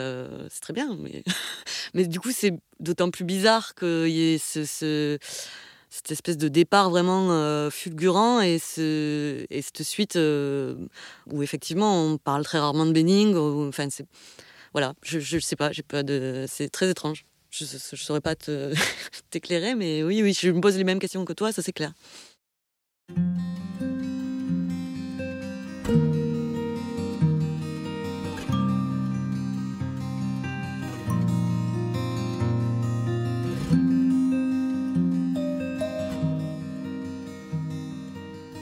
c'est 0.50 0.60
très 0.60 0.72
bien. 0.72 0.96
Mais, 1.00 1.22
mais 1.94 2.06
du 2.06 2.20
coup, 2.20 2.32
c'est 2.32 2.54
d'autant 2.78 3.10
plus 3.10 3.24
bizarre 3.24 3.74
qu'il 3.74 4.08
y 4.08 4.34
ait 4.34 4.38
ce, 4.38 5.18
cette 5.90 6.12
espèce 6.12 6.38
de 6.38 6.48
départ 6.48 6.88
vraiment 6.88 7.32
euh, 7.32 7.68
fulgurant 7.68 8.40
et, 8.40 8.58
ce, 8.58 9.44
et 9.50 9.60
cette 9.60 9.82
suite 9.82 10.16
euh, 10.16 10.76
où 11.26 11.42
effectivement 11.42 12.04
on 12.04 12.16
parle 12.16 12.44
très 12.44 12.60
rarement 12.60 12.86
de 12.86 12.92
Benning. 12.92 13.36
enfin, 13.36 13.88
c'est, 13.90 14.06
voilà, 14.72 14.94
je 15.02 15.18
ne 15.18 15.40
sais 15.40 15.56
pas, 15.56 15.72
j'ai 15.72 15.82
pas 15.82 16.04
de, 16.04 16.46
c'est 16.48 16.68
très 16.68 16.88
étrange. 16.88 17.26
Je 17.50 17.64
ne 17.64 17.96
saurais 17.96 18.20
pas 18.20 18.36
t'éclairer, 19.30 19.74
mais 19.74 20.04
oui, 20.04 20.22
oui, 20.22 20.32
je 20.40 20.50
me 20.50 20.60
pose 20.60 20.76
les 20.76 20.84
mêmes 20.84 21.00
questions 21.00 21.24
que 21.24 21.32
toi, 21.32 21.50
ça 21.50 21.62
c'est 21.62 21.72
clair. 21.72 21.92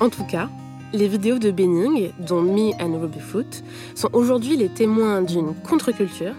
En 0.00 0.10
tout 0.10 0.24
cas, 0.24 0.48
les 0.92 1.08
vidéos 1.08 1.38
de 1.38 1.50
Benning, 1.50 2.12
dont 2.20 2.40
Me 2.40 2.70
and 2.80 3.00
Ruby 3.00 3.18
Foot, 3.18 3.64
sont 3.96 4.08
aujourd'hui 4.12 4.56
les 4.56 4.68
témoins 4.68 5.22
d'une 5.22 5.54
contre-culture 5.54 6.34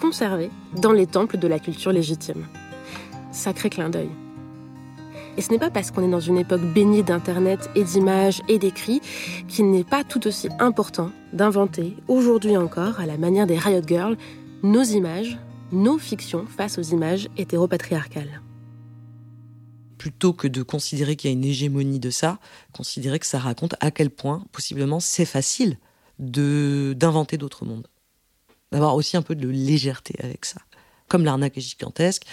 conservée 0.00 0.50
dans 0.80 0.92
les 0.92 1.06
temples 1.06 1.36
de 1.36 1.46
la 1.46 1.58
culture 1.58 1.92
légitime. 1.92 2.46
Sacré 3.32 3.68
clin 3.68 3.90
d'œil. 3.90 4.08
Et 5.36 5.42
ce 5.42 5.50
n'est 5.50 5.58
pas 5.58 5.70
parce 5.70 5.90
qu'on 5.90 6.02
est 6.02 6.10
dans 6.10 6.20
une 6.20 6.38
époque 6.38 6.62
baignée 6.62 7.02
d'Internet 7.02 7.68
et 7.74 7.84
d'images 7.84 8.40
et 8.48 8.58
d'écrits 8.58 9.02
qu'il 9.46 9.70
n'est 9.70 9.84
pas 9.84 10.02
tout 10.02 10.26
aussi 10.26 10.48
important 10.58 11.10
d'inventer, 11.34 11.94
aujourd'hui 12.08 12.56
encore, 12.56 12.98
à 12.98 13.04
la 13.04 13.18
manière 13.18 13.46
des 13.46 13.58
Riot 13.58 13.82
Girls, 13.86 14.16
nos 14.62 14.82
images, 14.82 15.38
nos 15.70 15.98
fictions 15.98 16.46
face 16.46 16.78
aux 16.78 16.82
images 16.82 17.28
hétéropatriarcales 17.36 18.40
plutôt 19.98 20.32
que 20.32 20.48
de 20.48 20.62
considérer 20.62 21.16
qu'il 21.16 21.30
y 21.30 21.32
a 21.32 21.36
une 21.36 21.44
hégémonie 21.44 21.98
de 21.98 22.10
ça, 22.10 22.38
considérer 22.72 23.18
que 23.18 23.26
ça 23.26 23.38
raconte 23.38 23.74
à 23.80 23.90
quel 23.90 24.10
point, 24.10 24.44
possiblement, 24.52 25.00
c'est 25.00 25.24
facile 25.24 25.78
de 26.18 26.94
d'inventer 26.96 27.38
d'autres 27.38 27.64
mondes. 27.64 27.88
D'avoir 28.72 28.94
aussi 28.94 29.16
un 29.16 29.22
peu 29.22 29.34
de 29.34 29.48
légèreté 29.48 30.14
avec 30.22 30.44
ça. 30.44 30.60
Comme 31.08 31.24
l'arnaque 31.24 31.56
est 31.56 31.60
gigantesque 31.60 32.24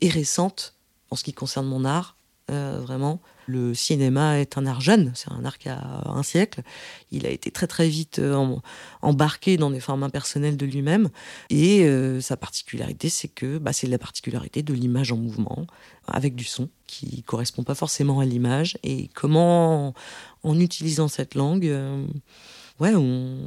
et 0.00 0.08
récente 0.08 0.74
en 1.10 1.16
ce 1.16 1.24
qui 1.24 1.32
concerne 1.32 1.66
mon 1.66 1.84
art, 1.84 2.13
euh, 2.50 2.78
vraiment. 2.82 3.20
Le 3.46 3.72
cinéma 3.74 4.38
est 4.38 4.58
un 4.58 4.66
art 4.66 4.82
jeune, 4.82 5.12
c'est 5.14 5.30
un 5.30 5.44
art 5.46 5.56
qui 5.56 5.70
a 5.70 6.02
un 6.06 6.22
siècle. 6.22 6.62
Il 7.10 7.26
a 7.26 7.30
été 7.30 7.50
très 7.50 7.66
très 7.66 7.88
vite 7.88 8.18
euh, 8.18 8.56
embarqué 9.00 9.56
dans 9.56 9.70
des 9.70 9.80
formes 9.80 10.02
impersonnelles 10.02 10.58
de 10.58 10.66
lui-même. 10.66 11.08
Et 11.48 11.84
euh, 11.84 12.20
sa 12.20 12.36
particularité, 12.36 13.08
c'est 13.08 13.28
que 13.28 13.56
bah, 13.56 13.72
c'est 13.72 13.86
la 13.86 13.98
particularité 13.98 14.62
de 14.62 14.74
l'image 14.74 15.10
en 15.10 15.16
mouvement, 15.16 15.66
avec 16.06 16.34
du 16.34 16.44
son, 16.44 16.68
qui 16.86 17.22
correspond 17.22 17.62
pas 17.62 17.74
forcément 17.74 18.20
à 18.20 18.26
l'image. 18.26 18.76
Et 18.82 19.08
comment, 19.14 19.94
en 20.42 20.60
utilisant 20.60 21.08
cette 21.08 21.34
langue, 21.34 21.70
ouais, 22.80 22.94
on, 22.94 23.46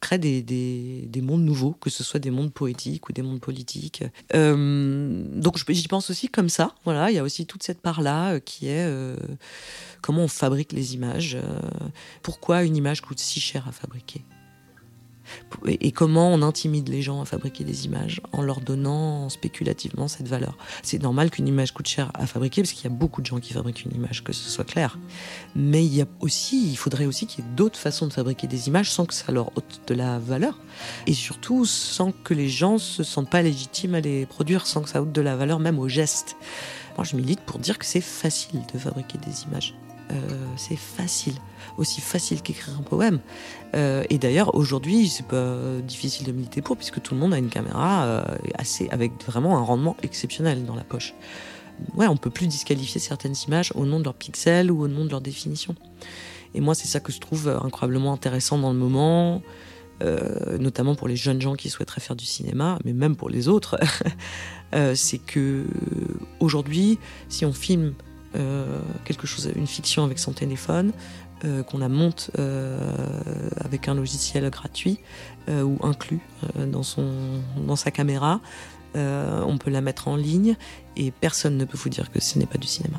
crée 0.00 0.18
des, 0.18 0.42
des, 0.42 1.20
mondes 1.20 1.42
nouveaux, 1.42 1.72
que 1.72 1.90
ce 1.90 2.04
soit 2.04 2.20
des 2.20 2.30
mondes 2.30 2.52
poétiques 2.52 3.08
ou 3.08 3.12
des 3.12 3.22
mondes 3.22 3.40
politiques. 3.40 4.04
Euh, 4.34 5.24
donc 5.34 5.58
j'y 5.68 5.88
pense 5.88 6.10
aussi 6.10 6.28
comme 6.28 6.48
ça. 6.48 6.74
Voilà, 6.84 7.10
il 7.10 7.14
y 7.14 7.18
a 7.18 7.22
aussi 7.22 7.46
toute 7.46 7.62
cette 7.62 7.80
part-là 7.80 8.34
euh, 8.34 8.40
qui 8.40 8.68
est 8.68 8.86
euh, 8.86 9.16
comment 10.02 10.24
on 10.24 10.28
fabrique 10.28 10.72
les 10.72 10.94
images. 10.94 11.38
pourquoi 12.22 12.64
une 12.64 12.76
image 12.76 13.00
coûte 13.00 13.18
si 13.18 13.40
cher 13.40 13.66
à 13.68 13.72
fabriquer? 13.72 14.22
Et 15.66 15.92
comment 15.92 16.32
on 16.32 16.42
intimide 16.42 16.88
les 16.88 17.02
gens 17.02 17.20
à 17.20 17.24
fabriquer 17.24 17.64
des 17.64 17.86
images 17.86 18.20
en 18.32 18.42
leur 18.42 18.60
donnant 18.60 19.28
spéculativement 19.28 20.08
cette 20.08 20.28
valeur. 20.28 20.56
C'est 20.82 21.02
normal 21.02 21.30
qu'une 21.30 21.48
image 21.48 21.72
coûte 21.72 21.88
cher 21.88 22.10
à 22.14 22.26
fabriquer 22.26 22.62
parce 22.62 22.72
qu'il 22.72 22.84
y 22.84 22.92
a 22.92 22.96
beaucoup 22.96 23.20
de 23.20 23.26
gens 23.26 23.40
qui 23.40 23.52
fabriquent 23.52 23.84
une 23.84 23.94
image, 23.94 24.22
que 24.22 24.32
ce 24.32 24.48
soit 24.48 24.64
clair. 24.64 24.98
Mais 25.54 25.84
il 25.84 25.94
y 25.94 26.02
a 26.02 26.06
aussi, 26.20 26.70
il 26.70 26.76
faudrait 26.76 27.06
aussi 27.06 27.26
qu'il 27.26 27.44
y 27.44 27.48
ait 27.48 27.50
d'autres 27.56 27.78
façons 27.78 28.06
de 28.06 28.12
fabriquer 28.12 28.46
des 28.46 28.68
images 28.68 28.90
sans 28.90 29.06
que 29.06 29.14
ça 29.14 29.32
leur 29.32 29.56
ôte 29.56 29.80
de 29.86 29.94
la 29.94 30.18
valeur 30.18 30.58
et 31.06 31.14
surtout 31.14 31.64
sans 31.64 32.12
que 32.12 32.34
les 32.34 32.48
gens 32.48 32.78
se 32.78 33.02
sentent 33.02 33.30
pas 33.30 33.42
légitimes 33.42 33.94
à 33.94 34.00
les 34.00 34.26
produire, 34.26 34.66
sans 34.66 34.82
que 34.82 34.88
ça 34.88 35.02
ôte 35.02 35.12
de 35.12 35.20
la 35.20 35.36
valeur 35.36 35.58
même 35.58 35.78
au 35.78 35.88
geste. 35.88 36.36
Moi, 36.96 37.04
je 37.04 37.16
milite 37.16 37.40
pour 37.40 37.58
dire 37.58 37.78
que 37.78 37.84
c'est 37.84 38.00
facile 38.00 38.60
de 38.72 38.78
fabriquer 38.78 39.18
des 39.18 39.42
images. 39.44 39.74
Euh, 40.12 40.14
c'est 40.56 40.76
facile, 40.76 41.34
aussi 41.78 42.00
facile 42.00 42.42
qu'écrire 42.42 42.74
un 42.78 42.82
poème. 42.82 43.20
Euh, 43.74 44.04
et 44.10 44.18
d'ailleurs, 44.18 44.54
aujourd'hui, 44.54 45.08
c'est 45.08 45.26
pas 45.26 45.56
difficile 45.86 46.26
de 46.26 46.32
militer 46.32 46.62
pour, 46.62 46.76
puisque 46.76 47.00
tout 47.00 47.14
le 47.14 47.20
monde 47.20 47.34
a 47.34 47.38
une 47.38 47.48
caméra 47.48 48.04
euh, 48.04 48.24
assez, 48.54 48.88
avec 48.90 49.12
vraiment 49.24 49.58
un 49.58 49.62
rendement 49.62 49.96
exceptionnel 50.02 50.64
dans 50.64 50.74
la 50.74 50.84
poche. 50.84 51.14
Ouais, 51.94 52.06
on 52.06 52.16
peut 52.16 52.30
plus 52.30 52.46
disqualifier 52.46 53.00
certaines 53.00 53.34
images 53.46 53.72
au 53.74 53.84
nom 53.84 53.98
de 53.98 54.04
leurs 54.04 54.14
pixels 54.14 54.70
ou 54.70 54.82
au 54.82 54.88
nom 54.88 55.04
de 55.04 55.10
leur 55.10 55.20
définition. 55.20 55.74
Et 56.54 56.60
moi, 56.60 56.74
c'est 56.74 56.88
ça 56.88 57.00
que 57.00 57.12
je 57.12 57.20
trouve 57.20 57.48
incroyablement 57.48 58.12
intéressant 58.14 58.56
dans 58.56 58.72
le 58.72 58.78
moment, 58.78 59.42
notamment 60.58 60.94
pour 60.94 61.06
les 61.06 61.16
jeunes 61.16 61.42
gens 61.42 61.54
qui 61.54 61.68
souhaiteraient 61.68 62.00
faire 62.00 62.16
du 62.16 62.24
cinéma, 62.24 62.78
mais 62.86 62.94
même 62.94 63.14
pour 63.14 63.28
les 63.28 63.48
autres. 63.48 63.78
c'est 64.94 65.18
que 65.18 65.66
aujourd'hui, 66.40 66.98
si 67.28 67.44
on 67.44 67.52
filme 67.52 67.92
euh, 68.36 68.80
quelque 69.04 69.26
chose, 69.26 69.50
une 69.56 69.66
fiction 69.66 70.04
avec 70.04 70.18
son 70.18 70.32
téléphone, 70.32 70.92
euh, 71.44 71.62
qu'on 71.62 71.78
la 71.78 71.88
monte 71.88 72.30
euh, 72.38 72.78
avec 73.62 73.88
un 73.88 73.94
logiciel 73.94 74.48
gratuit 74.50 74.98
ou 75.48 75.78
inclus 75.84 76.18
dans, 76.56 76.82
dans 77.56 77.76
sa 77.76 77.92
caméra. 77.92 78.40
on 78.94 79.58
peut 79.58 79.70
la 79.70 79.80
mettre 79.80 80.08
en 80.08 80.16
ligne 80.16 80.56
et 80.96 81.12
personne 81.12 81.56
ne 81.56 81.64
peut 81.64 81.78
vous 81.78 81.88
dire 81.88 82.10
que 82.10 82.20
ce 82.20 82.38
n'est 82.38 82.46
pas 82.46 82.58
du 82.58 82.66
cinéma. 82.66 82.98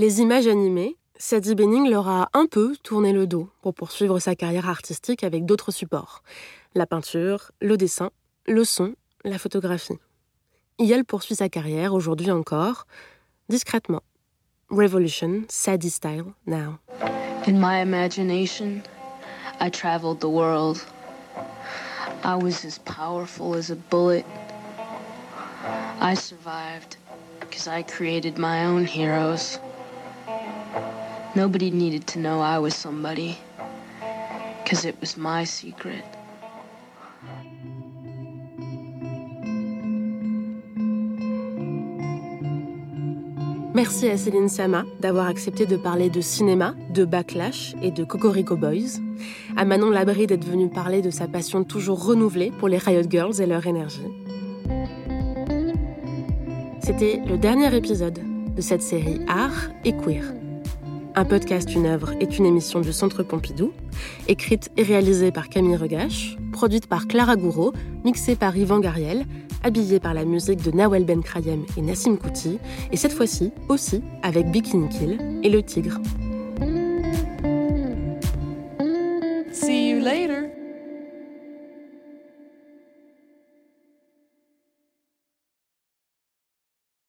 Les 0.00 0.22
images 0.22 0.46
animées, 0.46 0.96
Sadie 1.18 1.54
Benning 1.54 1.90
leur 1.90 2.08
a 2.08 2.30
un 2.32 2.46
peu 2.46 2.74
tourné 2.82 3.12
le 3.12 3.26
dos 3.26 3.50
pour 3.60 3.74
poursuivre 3.74 4.18
sa 4.18 4.34
carrière 4.34 4.66
artistique 4.66 5.22
avec 5.22 5.44
d'autres 5.44 5.72
supports. 5.72 6.22
La 6.74 6.86
peinture, 6.86 7.52
le 7.60 7.76
dessin, 7.76 8.08
le 8.46 8.64
son, 8.64 8.94
la 9.24 9.36
photographie. 9.36 9.98
Elle 10.78 11.04
poursuit 11.04 11.34
sa 11.34 11.50
carrière 11.50 11.92
aujourd'hui 11.92 12.30
encore, 12.30 12.86
discrètement. 13.50 14.00
Revolution, 14.70 15.42
Sadie 15.50 15.90
style, 15.90 16.32
now. 16.46 16.78
In 17.46 17.60
my 17.60 17.82
imagination, 17.82 18.82
I 19.60 19.68
traveled 19.68 20.20
the 20.20 20.30
world. 20.30 20.82
I 22.24 22.36
was 22.36 22.64
as 22.64 22.78
powerful 22.86 23.54
as 23.54 23.70
a 23.70 23.76
bullet. 23.90 24.24
I 26.00 26.14
survived 26.14 26.96
because 27.40 27.68
I 27.68 27.82
created 27.82 28.38
my 28.38 28.64
own 28.64 28.86
heroes. 28.86 29.58
Nobody 31.36 31.70
needed 31.70 32.08
to 32.08 32.18
know 32.18 32.40
I 32.40 32.58
was 32.58 32.74
somebody, 32.74 33.38
because 34.64 34.84
it 34.84 34.96
was 35.00 35.16
my 35.16 35.44
secret. 35.44 36.04
Merci 43.72 44.08
à 44.08 44.16
Céline 44.16 44.48
Sama 44.48 44.84
d'avoir 44.98 45.28
accepté 45.28 45.66
de 45.66 45.76
parler 45.76 46.10
de 46.10 46.20
cinéma, 46.20 46.74
de 46.92 47.04
Backlash 47.04 47.76
et 47.80 47.92
de 47.92 48.02
Cocorico 48.02 48.56
Boys. 48.56 48.98
À 49.56 49.64
Manon 49.64 49.90
Labry 49.90 50.26
d'être 50.26 50.44
venue 50.44 50.68
parler 50.68 51.00
de 51.00 51.10
sa 51.10 51.28
passion 51.28 51.62
toujours 51.62 52.04
renouvelée 52.04 52.50
pour 52.58 52.66
les 52.66 52.78
Riot 52.78 53.08
Girls 53.08 53.40
et 53.40 53.46
leur 53.46 53.64
énergie. 53.68 54.08
C'était 56.82 57.22
le 57.24 57.38
dernier 57.38 57.72
épisode 57.76 58.18
de 58.56 58.60
cette 58.60 58.82
série 58.82 59.20
Art 59.28 59.70
et 59.84 59.92
Queer. 59.92 60.39
Un 61.16 61.24
podcast, 61.24 61.74
une 61.74 61.86
œuvre 61.86 62.12
est 62.20 62.38
une 62.38 62.46
émission 62.46 62.80
du 62.80 62.92
Centre 62.92 63.24
Pompidou, 63.24 63.72
écrite 64.28 64.70
et 64.76 64.84
réalisée 64.84 65.32
par 65.32 65.48
Camille 65.48 65.76
Regache, 65.76 66.36
produite 66.52 66.86
par 66.86 67.08
Clara 67.08 67.34
Gouraud, 67.34 67.72
mixée 68.04 68.36
par 68.36 68.56
Yvan 68.56 68.78
Gariel, 68.78 69.26
habillée 69.64 69.98
par 69.98 70.14
la 70.14 70.24
musique 70.24 70.62
de 70.62 70.70
Nawel 70.70 71.04
Ben 71.04 71.22
Krayem 71.22 71.64
et 71.76 71.82
Nassim 71.82 72.16
Kouti, 72.16 72.58
et 72.92 72.96
cette 72.96 73.12
fois-ci 73.12 73.52
aussi 73.68 74.02
avec 74.22 74.50
Bikini 74.52 74.88
Kill 74.88 75.18
et 75.42 75.50
Le 75.50 75.62
Tigre. 75.62 76.00